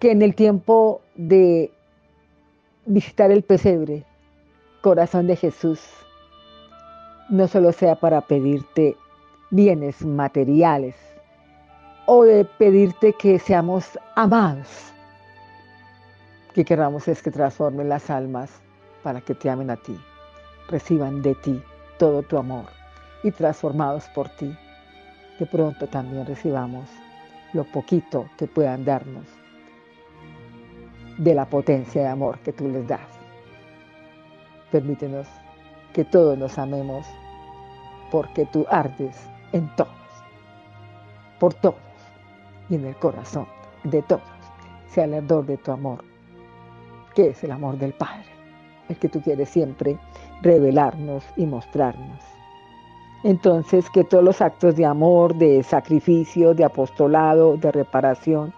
[0.00, 1.70] Que en el tiempo de
[2.86, 4.04] visitar el pesebre,
[4.80, 5.80] corazón de Jesús,
[7.28, 8.96] no solo sea para pedirte
[9.50, 11.11] bienes materiales
[12.06, 14.92] o de pedirte que seamos amados,
[16.52, 18.50] que queramos es que transformen las almas
[19.02, 19.98] para que te amen a ti,
[20.68, 21.62] reciban de ti
[21.98, 22.66] todo tu amor
[23.22, 24.56] y transformados por ti
[25.38, 26.88] que pronto también recibamos
[27.52, 29.26] lo poquito que puedan darnos
[31.18, 33.00] de la potencia de amor que tú les das.
[34.70, 35.28] Permítenos
[35.92, 37.06] que todos nos amemos
[38.10, 39.92] porque tú ardes en todos,
[41.38, 41.91] por todos
[42.72, 43.46] y en el corazón
[43.84, 44.22] de todos,
[44.88, 46.02] sea el ardor de tu amor,
[47.14, 48.24] que es el amor del Padre,
[48.88, 49.98] el que tú quieres siempre
[50.40, 52.24] revelarnos y mostrarnos.
[53.24, 58.54] Entonces, que todos los actos de amor, de sacrificio, de apostolado, de reparación,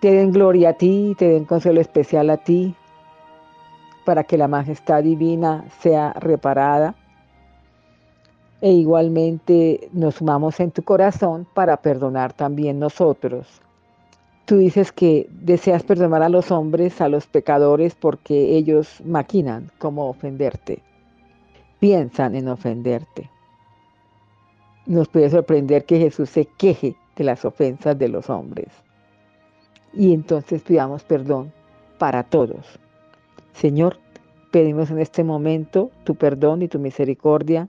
[0.00, 2.74] te den gloria a ti, te den consuelo especial a ti,
[4.04, 6.96] para que la majestad divina sea reparada.
[8.60, 13.46] E igualmente nos sumamos en tu corazón para perdonar también nosotros.
[14.46, 20.08] Tú dices que deseas perdonar a los hombres, a los pecadores, porque ellos maquinan cómo
[20.08, 20.82] ofenderte
[21.78, 23.30] piensan en ofenderte.
[24.86, 28.68] Nos puede sorprender que Jesús se queje de las ofensas de los hombres.
[29.92, 31.52] Y entonces pidamos perdón
[31.98, 32.78] para todos.
[33.52, 33.98] Señor,
[34.50, 37.68] pedimos en este momento tu perdón y tu misericordia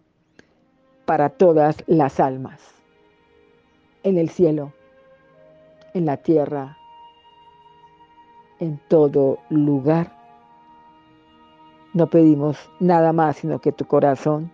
[1.10, 2.62] para todas las almas,
[4.04, 4.74] en el cielo,
[5.96, 6.78] en la tierra,
[8.60, 10.12] en todo lugar.
[11.96, 14.52] No pedimos nada más sino que tu corazón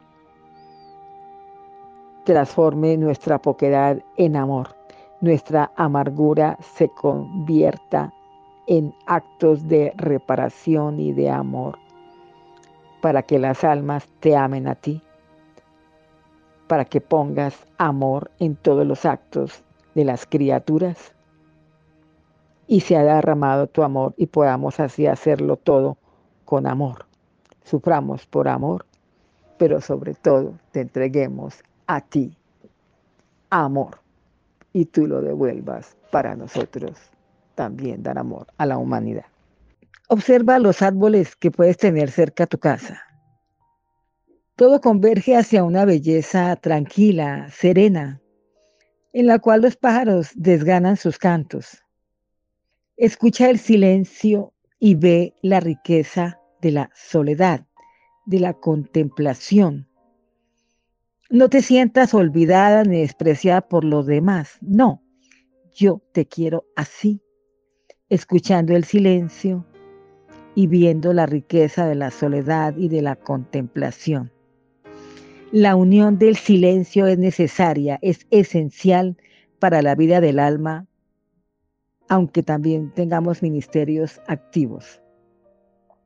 [2.24, 4.78] transforme nuestra poquedad en amor,
[5.20, 8.14] nuestra amargura se convierta
[8.66, 11.78] en actos de reparación y de amor,
[13.02, 15.02] para que las almas te amen a ti,
[16.68, 19.64] para que pongas amor en todos los actos
[19.94, 21.14] de las criaturas
[22.68, 25.98] y se ha derramado tu amor y podamos así hacerlo todo
[26.46, 27.06] con amor
[27.66, 28.86] suframos por amor,
[29.58, 32.38] pero sobre todo te entreguemos a ti
[33.50, 34.00] amor
[34.72, 36.98] y tú lo devuelvas para nosotros
[37.56, 39.26] también dar amor a la humanidad.
[40.08, 43.02] Observa los árboles que puedes tener cerca a tu casa.
[44.56, 48.22] Todo converge hacia una belleza tranquila, serena,
[49.12, 51.84] en la cual los pájaros desganan sus cantos.
[52.96, 57.68] Escucha el silencio y ve la riqueza de la soledad,
[58.26, 59.90] de la contemplación.
[61.30, 64.58] No te sientas olvidada ni despreciada por los demás.
[64.62, 65.04] No,
[65.74, 67.22] yo te quiero así,
[68.08, 69.66] escuchando el silencio
[70.56, 74.32] y viendo la riqueza de la soledad y de la contemplación.
[75.52, 79.18] La unión del silencio es necesaria, es esencial
[79.60, 80.88] para la vida del alma,
[82.10, 85.02] aunque también tengamos ministerios activos.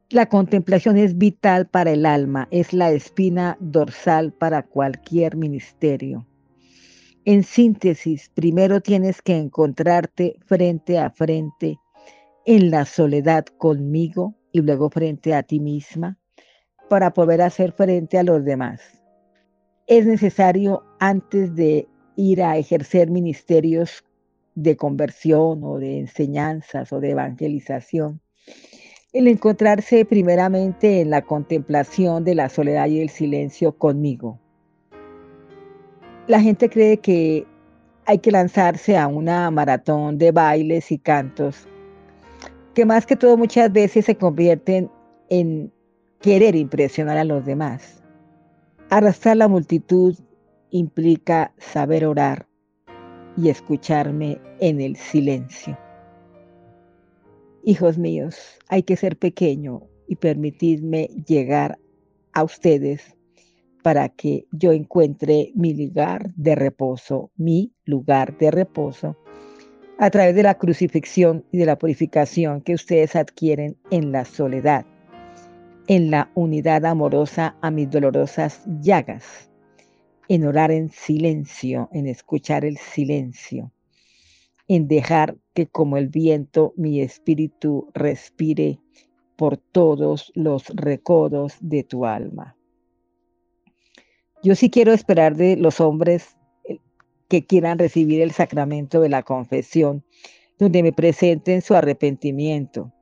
[0.10, 6.28] La contemplación es vital para el alma, es la espina dorsal para cualquier ministerio.
[7.26, 11.80] En síntesis, primero tienes que encontrarte frente a frente
[12.46, 16.18] en la soledad conmigo y luego frente a ti misma
[16.90, 18.99] para poder hacer frente a los demás.
[19.90, 24.06] Es necesario antes de ir a ejercer ministerios
[24.54, 28.22] de conversión o de enseñanzas o de evangelización,
[29.14, 34.40] el encontrarse primeramente en la contemplación de la soledad y el silencio conmigo.
[36.28, 37.48] La gente cree que
[38.06, 41.68] hay que lanzarse a una maratón de bailes y cantos
[42.76, 44.92] que más que todo muchas veces se convierten
[45.30, 45.74] en
[46.22, 47.99] querer impresionar a los demás.
[48.92, 50.18] Arrastrar la multitud
[50.72, 52.48] implica saber orar
[53.38, 55.78] y escucharme en el silencio.
[57.64, 61.78] Hijos míos, hay que ser pequeño y permitirme llegar
[62.34, 63.16] a ustedes
[63.84, 69.16] para que yo encuentre mi lugar de reposo, mi lugar de reposo,
[70.00, 74.88] a través de la crucifixión y de la purificación que ustedes adquieren en la soledad,
[75.90, 79.50] en la unidad amorosa a mis dolorosas llagas,
[80.28, 83.72] en orar en silencio, en escuchar el silencio,
[84.68, 88.80] en dejar que como el viento mi espíritu respire
[89.36, 92.56] por todos los recodos de tu alma.
[94.44, 96.78] Yo sí quiero esperar de los hombres eh,
[97.28, 100.06] que quieran recibir el sacramento de la confesión,
[100.60, 102.94] donde me presenten su arrepentimiento,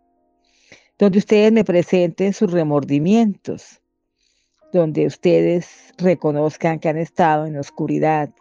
[0.97, 3.81] donde ustedes me presenten sus remordimientos,
[4.73, 8.33] donde ustedes reconozcan que han estado en oscuridad,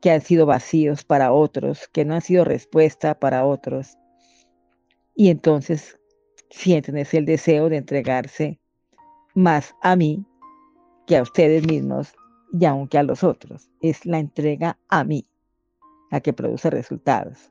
[0.00, 3.98] que han sido vacíos para otros, que no han sido respuesta para otros.
[5.14, 5.98] Y entonces
[6.50, 8.58] sienten ese el deseo de entregarse
[9.34, 10.24] más a mí
[11.06, 12.14] que a ustedes mismos
[12.58, 13.70] y aunque a los otros.
[13.80, 15.26] Es la entrega a mí
[16.10, 17.50] la que produce resultados.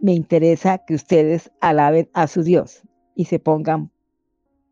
[0.00, 2.82] Me interesa que ustedes alaben a su Dios
[3.14, 3.90] y se pongan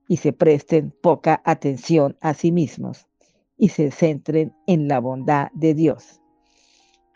[0.08, 3.06] y se presten poca atención a sí mismos
[3.56, 6.20] y se centren en la bondad de Dios.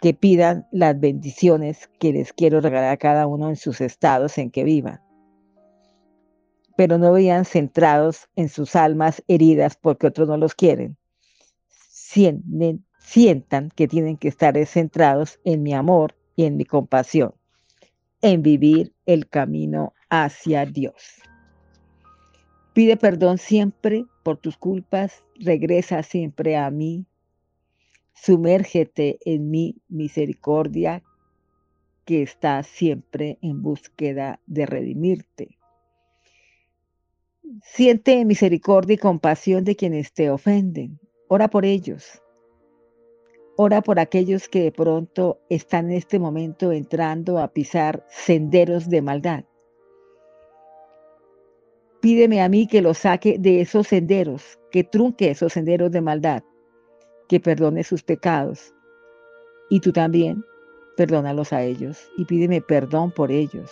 [0.00, 4.50] Que pidan las bendiciones que les quiero regalar a cada uno en sus estados en
[4.50, 5.04] que vivan
[6.76, 10.96] pero no vean centrados en sus almas heridas porque otros no los quieren.
[11.68, 17.34] Sienten, sientan que tienen que estar centrados en mi amor y en mi compasión,
[18.22, 21.20] en vivir el camino hacia Dios.
[22.72, 27.06] Pide perdón siempre por tus culpas, regresa siempre a mí,
[28.14, 31.02] sumérgete en mi misericordia
[32.04, 35.58] que está siempre en búsqueda de redimirte.
[37.62, 40.98] Siente misericordia y compasión de quienes te ofenden.
[41.28, 42.22] Ora por ellos.
[43.56, 49.00] Ora por aquellos que de pronto están en este momento entrando a pisar senderos de
[49.02, 49.44] maldad.
[52.04, 56.42] Pídeme a mí que los saque de esos senderos, que trunque esos senderos de maldad,
[57.30, 58.74] que perdone sus pecados.
[59.70, 60.44] Y tú también,
[60.98, 63.70] perdónalos a ellos y pídeme perdón por ellos.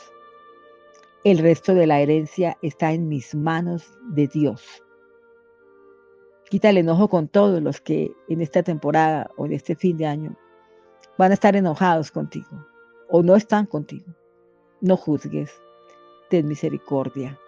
[1.25, 4.83] El resto de la herencia está en mis manos de Dios.
[6.49, 10.07] Quita el enojo con todos los que en esta temporada o en este fin de
[10.07, 10.39] año
[11.19, 12.67] van a estar enojados contigo
[13.11, 14.07] o no están contigo.
[14.81, 15.53] No juzgues,
[16.31, 17.39] ten misericordia.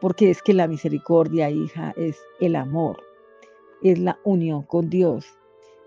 [0.00, 3.02] Porque es que la misericordia, hija, es el amor,
[3.82, 5.26] es la unión con Dios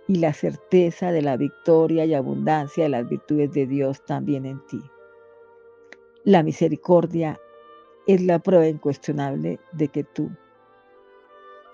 [0.07, 4.66] y la certeza de la victoria y abundancia de las virtudes de Dios también en
[4.68, 4.82] ti.
[6.24, 7.39] La misericordia
[8.07, 10.30] es la prueba incuestionable de que tú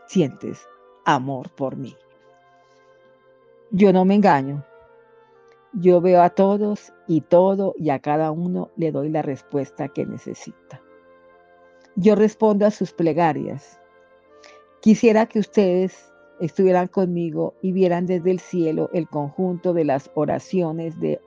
[0.07, 0.67] sientes
[1.05, 1.95] amor por mí.
[3.71, 4.65] Yo no me engaño.
[5.73, 10.05] Yo veo a todos y todo y a cada uno le doy la respuesta que
[10.05, 10.81] necesita.
[12.01, 13.77] Yo respondo a sus plegarias.
[14.81, 20.97] Quisiera que ustedes estuvieran conmigo y vieran desde el cielo el conjunto de las oraciones
[21.01, 21.19] de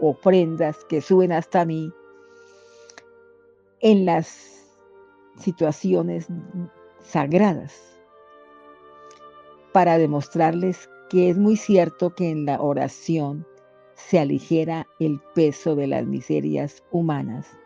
[0.00, 1.92] ofrendas que suben hasta mí
[3.78, 4.66] en las
[5.38, 6.26] situaciones
[7.00, 7.80] sagradas
[9.72, 13.46] para demostrarles que es muy cierto que en la oración
[13.94, 17.56] se aligera el peso de las miserias humanas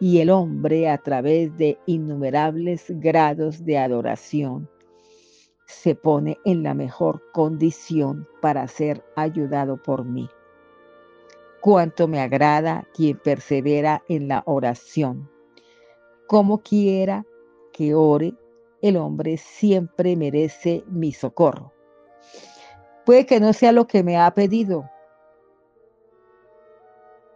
[0.00, 4.68] y el hombre a través de innumerables grados de adoración
[5.66, 10.28] se pone en la mejor condición para ser ayudado por mí.
[11.60, 15.28] Cuánto me agrada quien persevera en la oración
[16.30, 17.26] como quiera
[17.72, 18.34] que ore,
[18.82, 21.72] el hombre siempre merece mi socorro.
[23.04, 24.88] Puede que no sea lo que me ha pedido,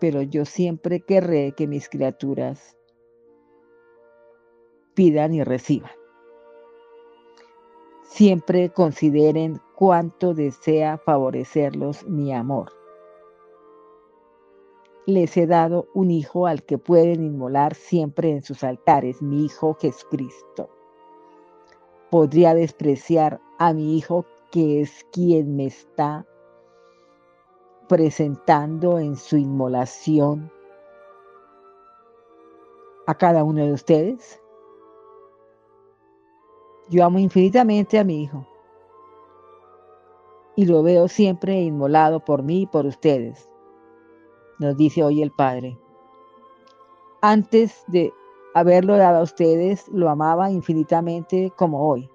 [0.05, 2.77] pero yo siempre querré que mis criaturas
[4.93, 5.93] pidan y reciban.
[8.03, 12.71] Siempre consideren cuánto desea favorecerlos mi amor
[15.07, 19.75] les he dado un hijo al que pueden inmolar siempre en sus altares, mi hijo
[19.75, 20.69] Jesucristo.
[22.11, 26.27] Podría despreciar a mi hijo que es quien me está
[27.89, 30.51] presentando en su inmolación.
[33.07, 34.41] a cada uno de ustedes.
[36.89, 38.47] Yo amo infinitamente a mi hijo
[40.57, 43.49] y lo veo siempre inmolado por mí y por ustedes,
[44.61, 45.77] nos dice hoy el Padre.
[47.23, 48.13] Antes de
[48.55, 52.09] haberlo dado a ustedes, lo amaba infinitamente como hoy,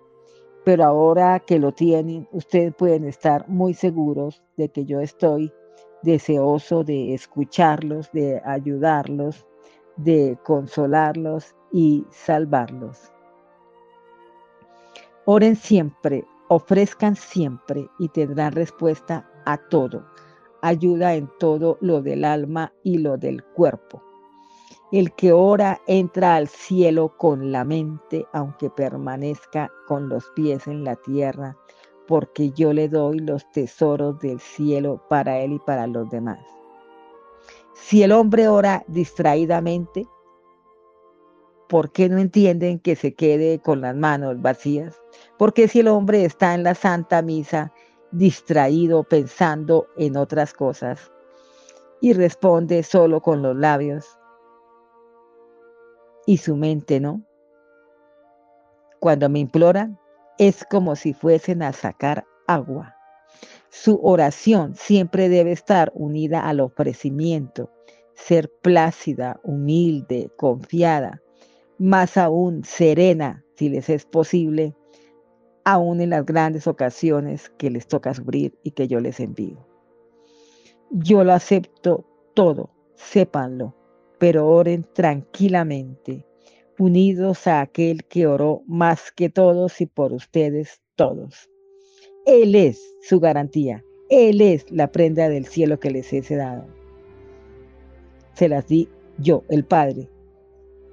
[0.63, 5.51] pero ahora que lo tienen, ustedes pueden estar muy seguros de que yo estoy
[6.01, 9.45] deseoso de escucharlos, de ayudarlos,
[9.97, 13.11] de consolarlos y salvarlos.
[15.25, 20.05] Oren siempre, ofrezcan siempre y tendrán respuesta a todo,
[20.61, 24.01] ayuda en todo lo del alma y lo del cuerpo.
[24.91, 30.83] El que ora entra al cielo con la mente, aunque permanezca con los pies en
[30.83, 31.55] la tierra,
[32.09, 36.39] porque yo le doy los tesoros del cielo para él y para los demás.
[37.75, 40.07] Si el hombre ora distraídamente,
[41.67, 44.99] ¿por qué no entienden que se quede con las manos vacías?
[45.37, 47.71] Porque si el hombre está en la Santa Misa
[48.11, 51.11] distraído pensando en otras cosas
[52.01, 54.17] y responde solo con los labios
[56.25, 57.21] y su mente no?
[58.99, 59.99] Cuando me imploran,
[60.39, 62.95] es como si fuesen a sacar agua.
[63.69, 67.69] Su oración siempre debe estar unida al ofrecimiento,
[68.15, 71.21] ser plácida, humilde, confiada,
[71.77, 74.75] más aún serena, si les es posible,
[75.65, 79.67] aún en las grandes ocasiones que les toca sufrir y que yo les envío.
[80.89, 83.75] Yo lo acepto todo, sépanlo,
[84.17, 86.25] pero oren tranquilamente,
[86.79, 91.49] unidos a aquel que oró más que todos y por ustedes todos.
[92.25, 93.83] Él es su garantía.
[94.09, 96.65] Él es la prenda del cielo que les he dado.
[98.33, 100.09] Se las di yo, el Padre.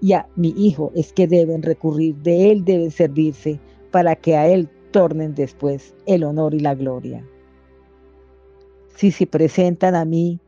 [0.02, 3.58] Y a mi Hijo es que deben recurrir, de Él deben servirse,
[3.90, 7.26] para que a Él tornen después el honor y la gloria.
[8.96, 10.40] Si se presentan a mí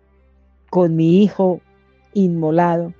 [0.71, 1.61] con mi Hijo
[2.13, 2.93] inmolado,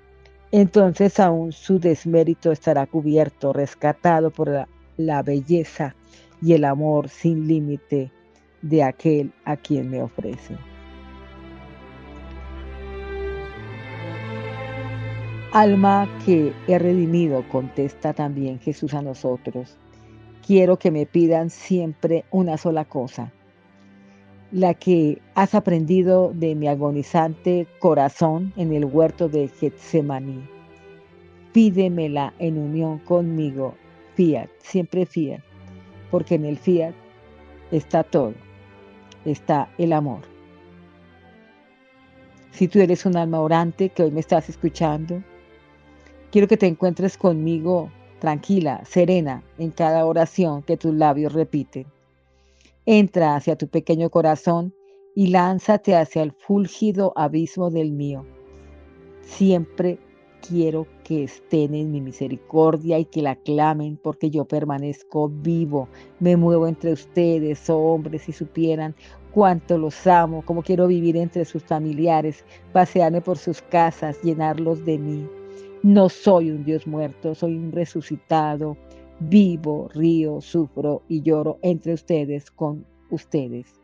[0.51, 5.95] entonces aún su desmérito estará cubierto, rescatado por la, belleza
[6.41, 8.11] y el amor sin límite
[8.63, 10.57] de aquel a quien me ofrece.
[15.53, 19.77] Alma que he redimido, contesta también Jesús a nosotros.
[20.47, 23.33] Quiero que me pidan siempre una sola cosa,
[24.51, 30.43] la que has aprendido de mi agonizante corazón en el huerto de Getsemaní.
[31.53, 33.75] Pídemela en unión conmigo,
[34.15, 35.41] fiat, siempre fiat,
[36.11, 36.95] porque en el fiat
[37.71, 38.35] está todo,
[39.25, 40.21] está el amor.
[42.51, 45.23] Si tú eres un alma orante que hoy me estás escuchando,
[46.33, 51.87] quiero que te encuentres conmigo tranquila, serena en cada oración que tus labios repiten.
[52.91, 54.73] Entra hacia tu pequeño corazón
[55.15, 58.25] y lánzate hacia el fúlgido abismo del mío.
[59.21, 59.99] Siempre
[60.41, 65.87] quiero que estén en mi misericordia y que la clamen porque yo permanezco vivo.
[66.19, 68.95] Me muevo entre ustedes, oh hombres, si supieran
[69.33, 74.97] cuánto los amo, cómo quiero vivir entre sus familiares, pasearme por sus casas, llenarlos de
[74.97, 75.29] mí.
[75.83, 78.79] No soy un Dios muerto, soy un resucitado,
[79.21, 83.81] vivo, río, sufro y lloro entre ustedes, con ustedes.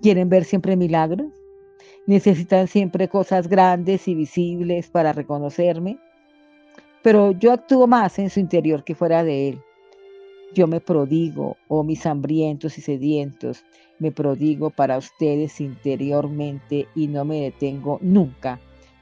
[0.00, 1.42] ¿Quieren ver siempre milagros?
[2.06, 5.98] necesitan siempre cosas grandes y visibles para reconocerme,
[7.02, 9.60] pero yo actúo más en su interior que fuera de él.
[10.54, 13.64] Yo me prodigo, oh mis hambrientos y sedientos,
[13.98, 18.60] me prodigo para ustedes interiormente y no me detengo nunca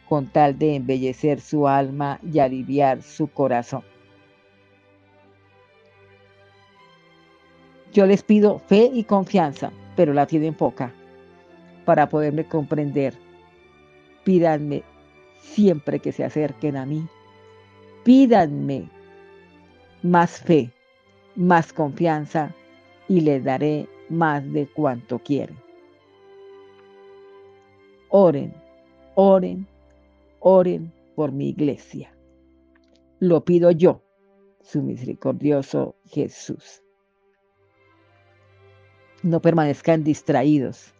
[0.09, 3.83] con tal de embellecer su alma y aliviar su corazón.
[7.93, 10.93] Yo les pido fe y confianza, pero la tienen poca
[11.85, 13.15] para poderme comprender.
[14.23, 14.85] Pídanme
[15.41, 17.07] siempre que se acerquen a mí.
[18.05, 18.89] Pídanme
[20.03, 20.71] más fe,
[21.35, 22.55] más confianza
[23.09, 25.57] y les daré más de cuanto quieren.
[28.09, 28.55] Oren,
[29.15, 29.67] oren,
[30.41, 32.15] oren por mi iglesia.
[33.19, 34.03] Lo pido yo,
[34.63, 36.83] su misericordioso Jesús.
[39.23, 40.95] No permanezcan distraídos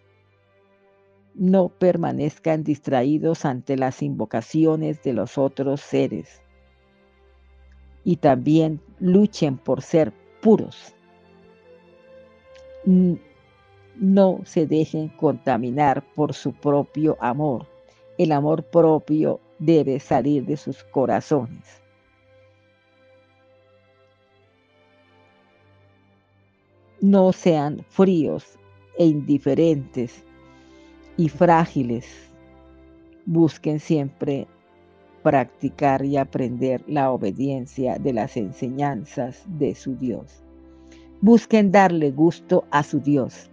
[1.35, 6.43] no permanezcan distraídos ante las invocaciones de los otros seres.
[8.05, 10.95] Y también luchen por ser puros.
[13.97, 17.67] No se dejen contaminar por su propio amor.
[18.19, 21.80] El amor propio debe salir de sus corazones.
[27.03, 28.59] No sean fríos
[28.99, 30.23] e indiferentes
[31.17, 32.31] y frágiles.
[33.25, 34.47] Busquen siempre
[35.23, 40.45] practicar y aprender la obediencia de las enseñanzas de su Dios.
[41.23, 43.51] Busquen darle gusto a su Dios.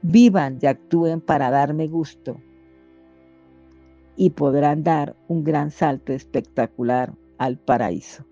[0.00, 2.40] Vivan y actúen para darme gusto
[4.16, 8.24] y podrán dar un gran salto espectacular al paraíso.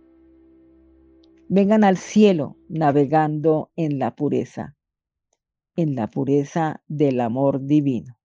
[1.49, 4.77] Vengan al cielo navegando en la pureza,
[5.77, 8.19] en la pureza del amor divino.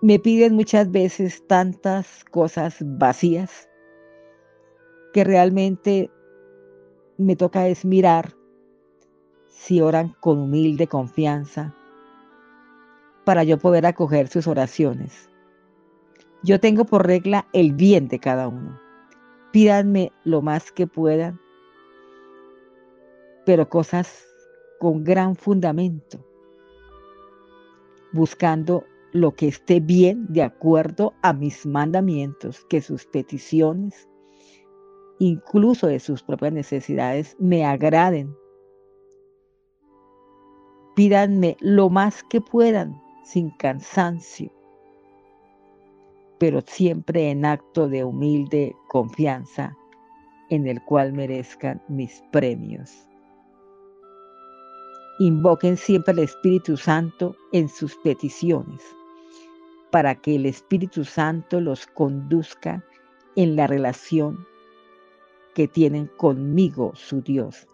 [0.00, 3.68] Me piden muchas veces tantas cosas vacías
[5.12, 6.08] que realmente
[7.16, 8.34] me toca es mirar
[9.48, 11.74] si oran con humilde confianza
[13.24, 15.27] para yo poder acoger sus oraciones.
[16.42, 18.80] Yo tengo por regla el bien de cada uno.
[19.52, 21.40] Pídanme lo más que puedan,
[23.44, 24.24] pero cosas
[24.78, 26.24] con gran fundamento,
[28.12, 34.08] buscando lo que esté bien de acuerdo a mis mandamientos, que sus peticiones,
[35.18, 38.36] incluso de sus propias necesidades, me agraden.
[40.94, 44.52] Pídanme lo más que puedan, sin cansancio,
[46.38, 49.76] pero siempre en acto de humilde confianza
[50.50, 53.06] en el cual merezcan mis premios.
[55.18, 58.82] Invoquen siempre al Espíritu Santo en sus peticiones
[59.90, 62.84] para que el Espíritu Santo los conduzca
[63.36, 64.46] en la relación
[65.54, 67.66] que tienen conmigo, su Dios.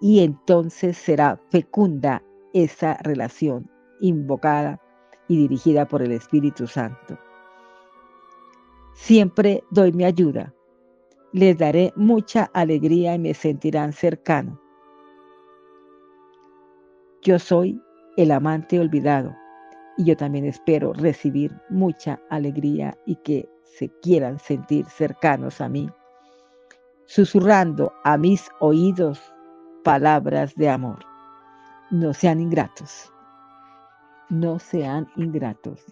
[0.00, 4.80] Y entonces será fecunda esa relación invocada
[5.28, 7.18] y dirigida por el Espíritu Santo.
[8.94, 10.52] Siempre doy mi ayuda.
[11.32, 14.60] Les daré mucha alegría y me sentirán cercano.
[17.22, 17.80] Yo soy
[18.16, 19.34] el amante olvidado
[19.98, 25.90] y yo también espero recibir mucha alegría y que se quieran sentir cercanos a mí,
[27.06, 29.20] susurrando a mis oídos
[29.84, 30.98] palabras de amor.
[31.90, 33.12] No sean ingratos,
[34.28, 35.84] no sean ingratos.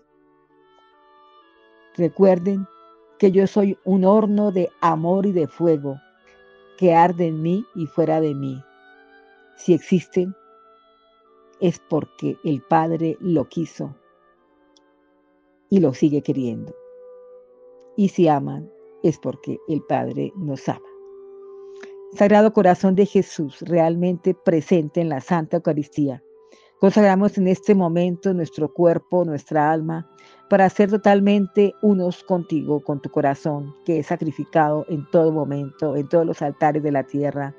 [1.97, 2.66] Recuerden
[3.18, 5.99] que yo soy un horno de amor y de fuego
[6.76, 8.62] que arde en mí y fuera de mí.
[9.57, 10.34] Si existen,
[11.61, 13.95] es porque el Padre lo quiso
[15.70, 16.74] y lo sigue queriendo.
[17.97, 18.70] Y si aman,
[19.03, 20.80] es porque el Padre nos ama.
[22.12, 26.22] Sagrado Corazón de Jesús, realmente presente en la Santa Eucaristía,
[26.81, 30.09] consagramos en este momento nuestro cuerpo, nuestra alma,
[30.49, 36.09] para ser totalmente unos contigo, con tu corazón, que es sacrificado en todo momento, en
[36.09, 37.55] todos los altares de la tierra,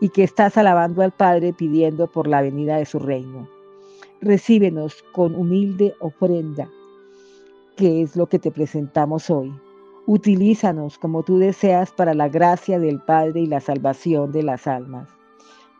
[0.00, 3.48] y que estás alabando al Padre pidiendo por la venida de su reino.
[4.20, 6.68] Recíbenos con humilde ofrenda,
[7.76, 9.52] que es lo que te presentamos hoy.
[10.06, 15.08] Utilízanos como tú deseas para la gracia del Padre y la salvación de las almas.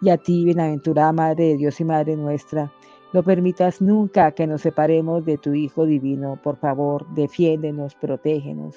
[0.03, 2.72] Y a ti, bienaventurada Madre de Dios y Madre nuestra,
[3.12, 6.40] no permitas nunca que nos separemos de tu Hijo Divino.
[6.42, 8.74] Por favor, defiéndenos, protégenos,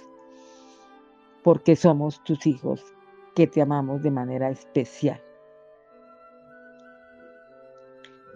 [1.44, 2.84] porque somos tus hijos,
[3.34, 5.20] que te amamos de manera especial.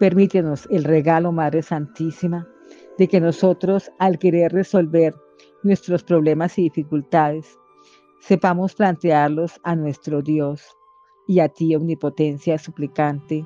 [0.00, 2.48] Permítenos el regalo, Madre Santísima,
[2.98, 5.14] de que nosotros, al querer resolver
[5.62, 7.56] nuestros problemas y dificultades,
[8.20, 10.76] sepamos plantearlos a nuestro Dios
[11.30, 13.44] y a ti, omnipotencia suplicante,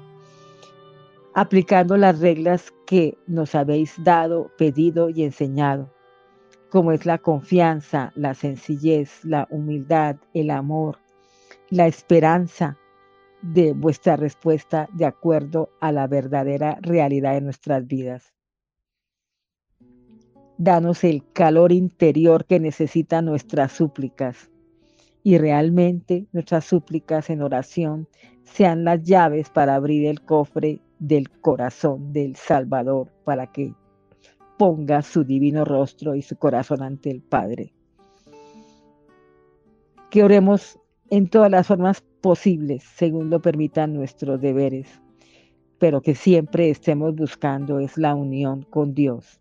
[1.35, 5.93] aplicando las reglas que nos habéis dado, pedido y enseñado,
[6.71, 10.97] como es la confianza, la sencillez, la humildad, el amor,
[11.69, 12.79] la esperanza,
[13.43, 18.33] de vuestra respuesta de acuerdo a la verdadera realidad de nuestras vidas.
[20.57, 24.49] Danos el calor interior que necesitan nuestras súplicas
[25.25, 28.07] y realmente nuestras súplicas en oración
[28.45, 33.75] sean las llaves para abrir el cofre del corazón del Salvador para que
[34.59, 37.73] ponga su divino rostro y su corazón ante el Padre.
[40.11, 40.79] Que oremos
[41.11, 45.01] en todas las formas posibles, según lo permitan nuestros deberes,
[45.79, 49.41] pero que siempre estemos buscando es la unión con Dios.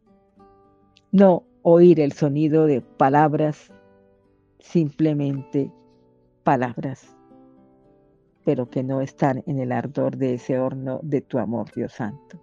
[1.12, 3.72] No oír el sonido de palabras,
[4.64, 5.72] simplemente
[6.44, 7.16] palabras,
[8.46, 12.40] pero que no están en el ardor de ese horno de tu amor, Dios Santo.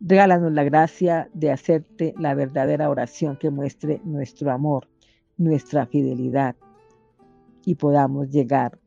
[0.00, 4.88] Regálanos la gracia de hacerte la verdadera oración que muestre nuestro amor,
[5.36, 6.56] nuestra fidelidad
[7.64, 8.78] y podamos llegar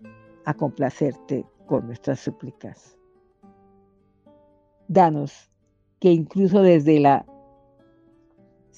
[0.45, 2.97] a complacerte con nuestras súplicas.
[4.87, 5.49] Danos
[5.99, 7.25] que incluso desde la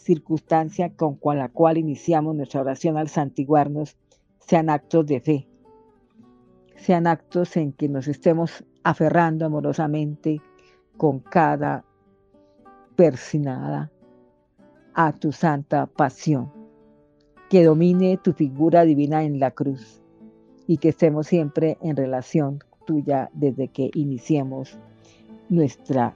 [0.05, 3.97] circunstancia con la cual iniciamos nuestra oración al santiguarnos
[4.37, 5.47] sean actos de fe,
[6.75, 10.41] sean actos en que nos estemos aferrando amorosamente
[10.95, 11.83] con cada
[12.95, 13.91] persinada
[14.93, 16.51] a tu santa pasión,
[17.49, 20.03] que domine tu figura divina en la cruz
[20.67, 24.77] y que estemos siempre en relación tuya desde que iniciemos
[25.49, 26.13] nuestra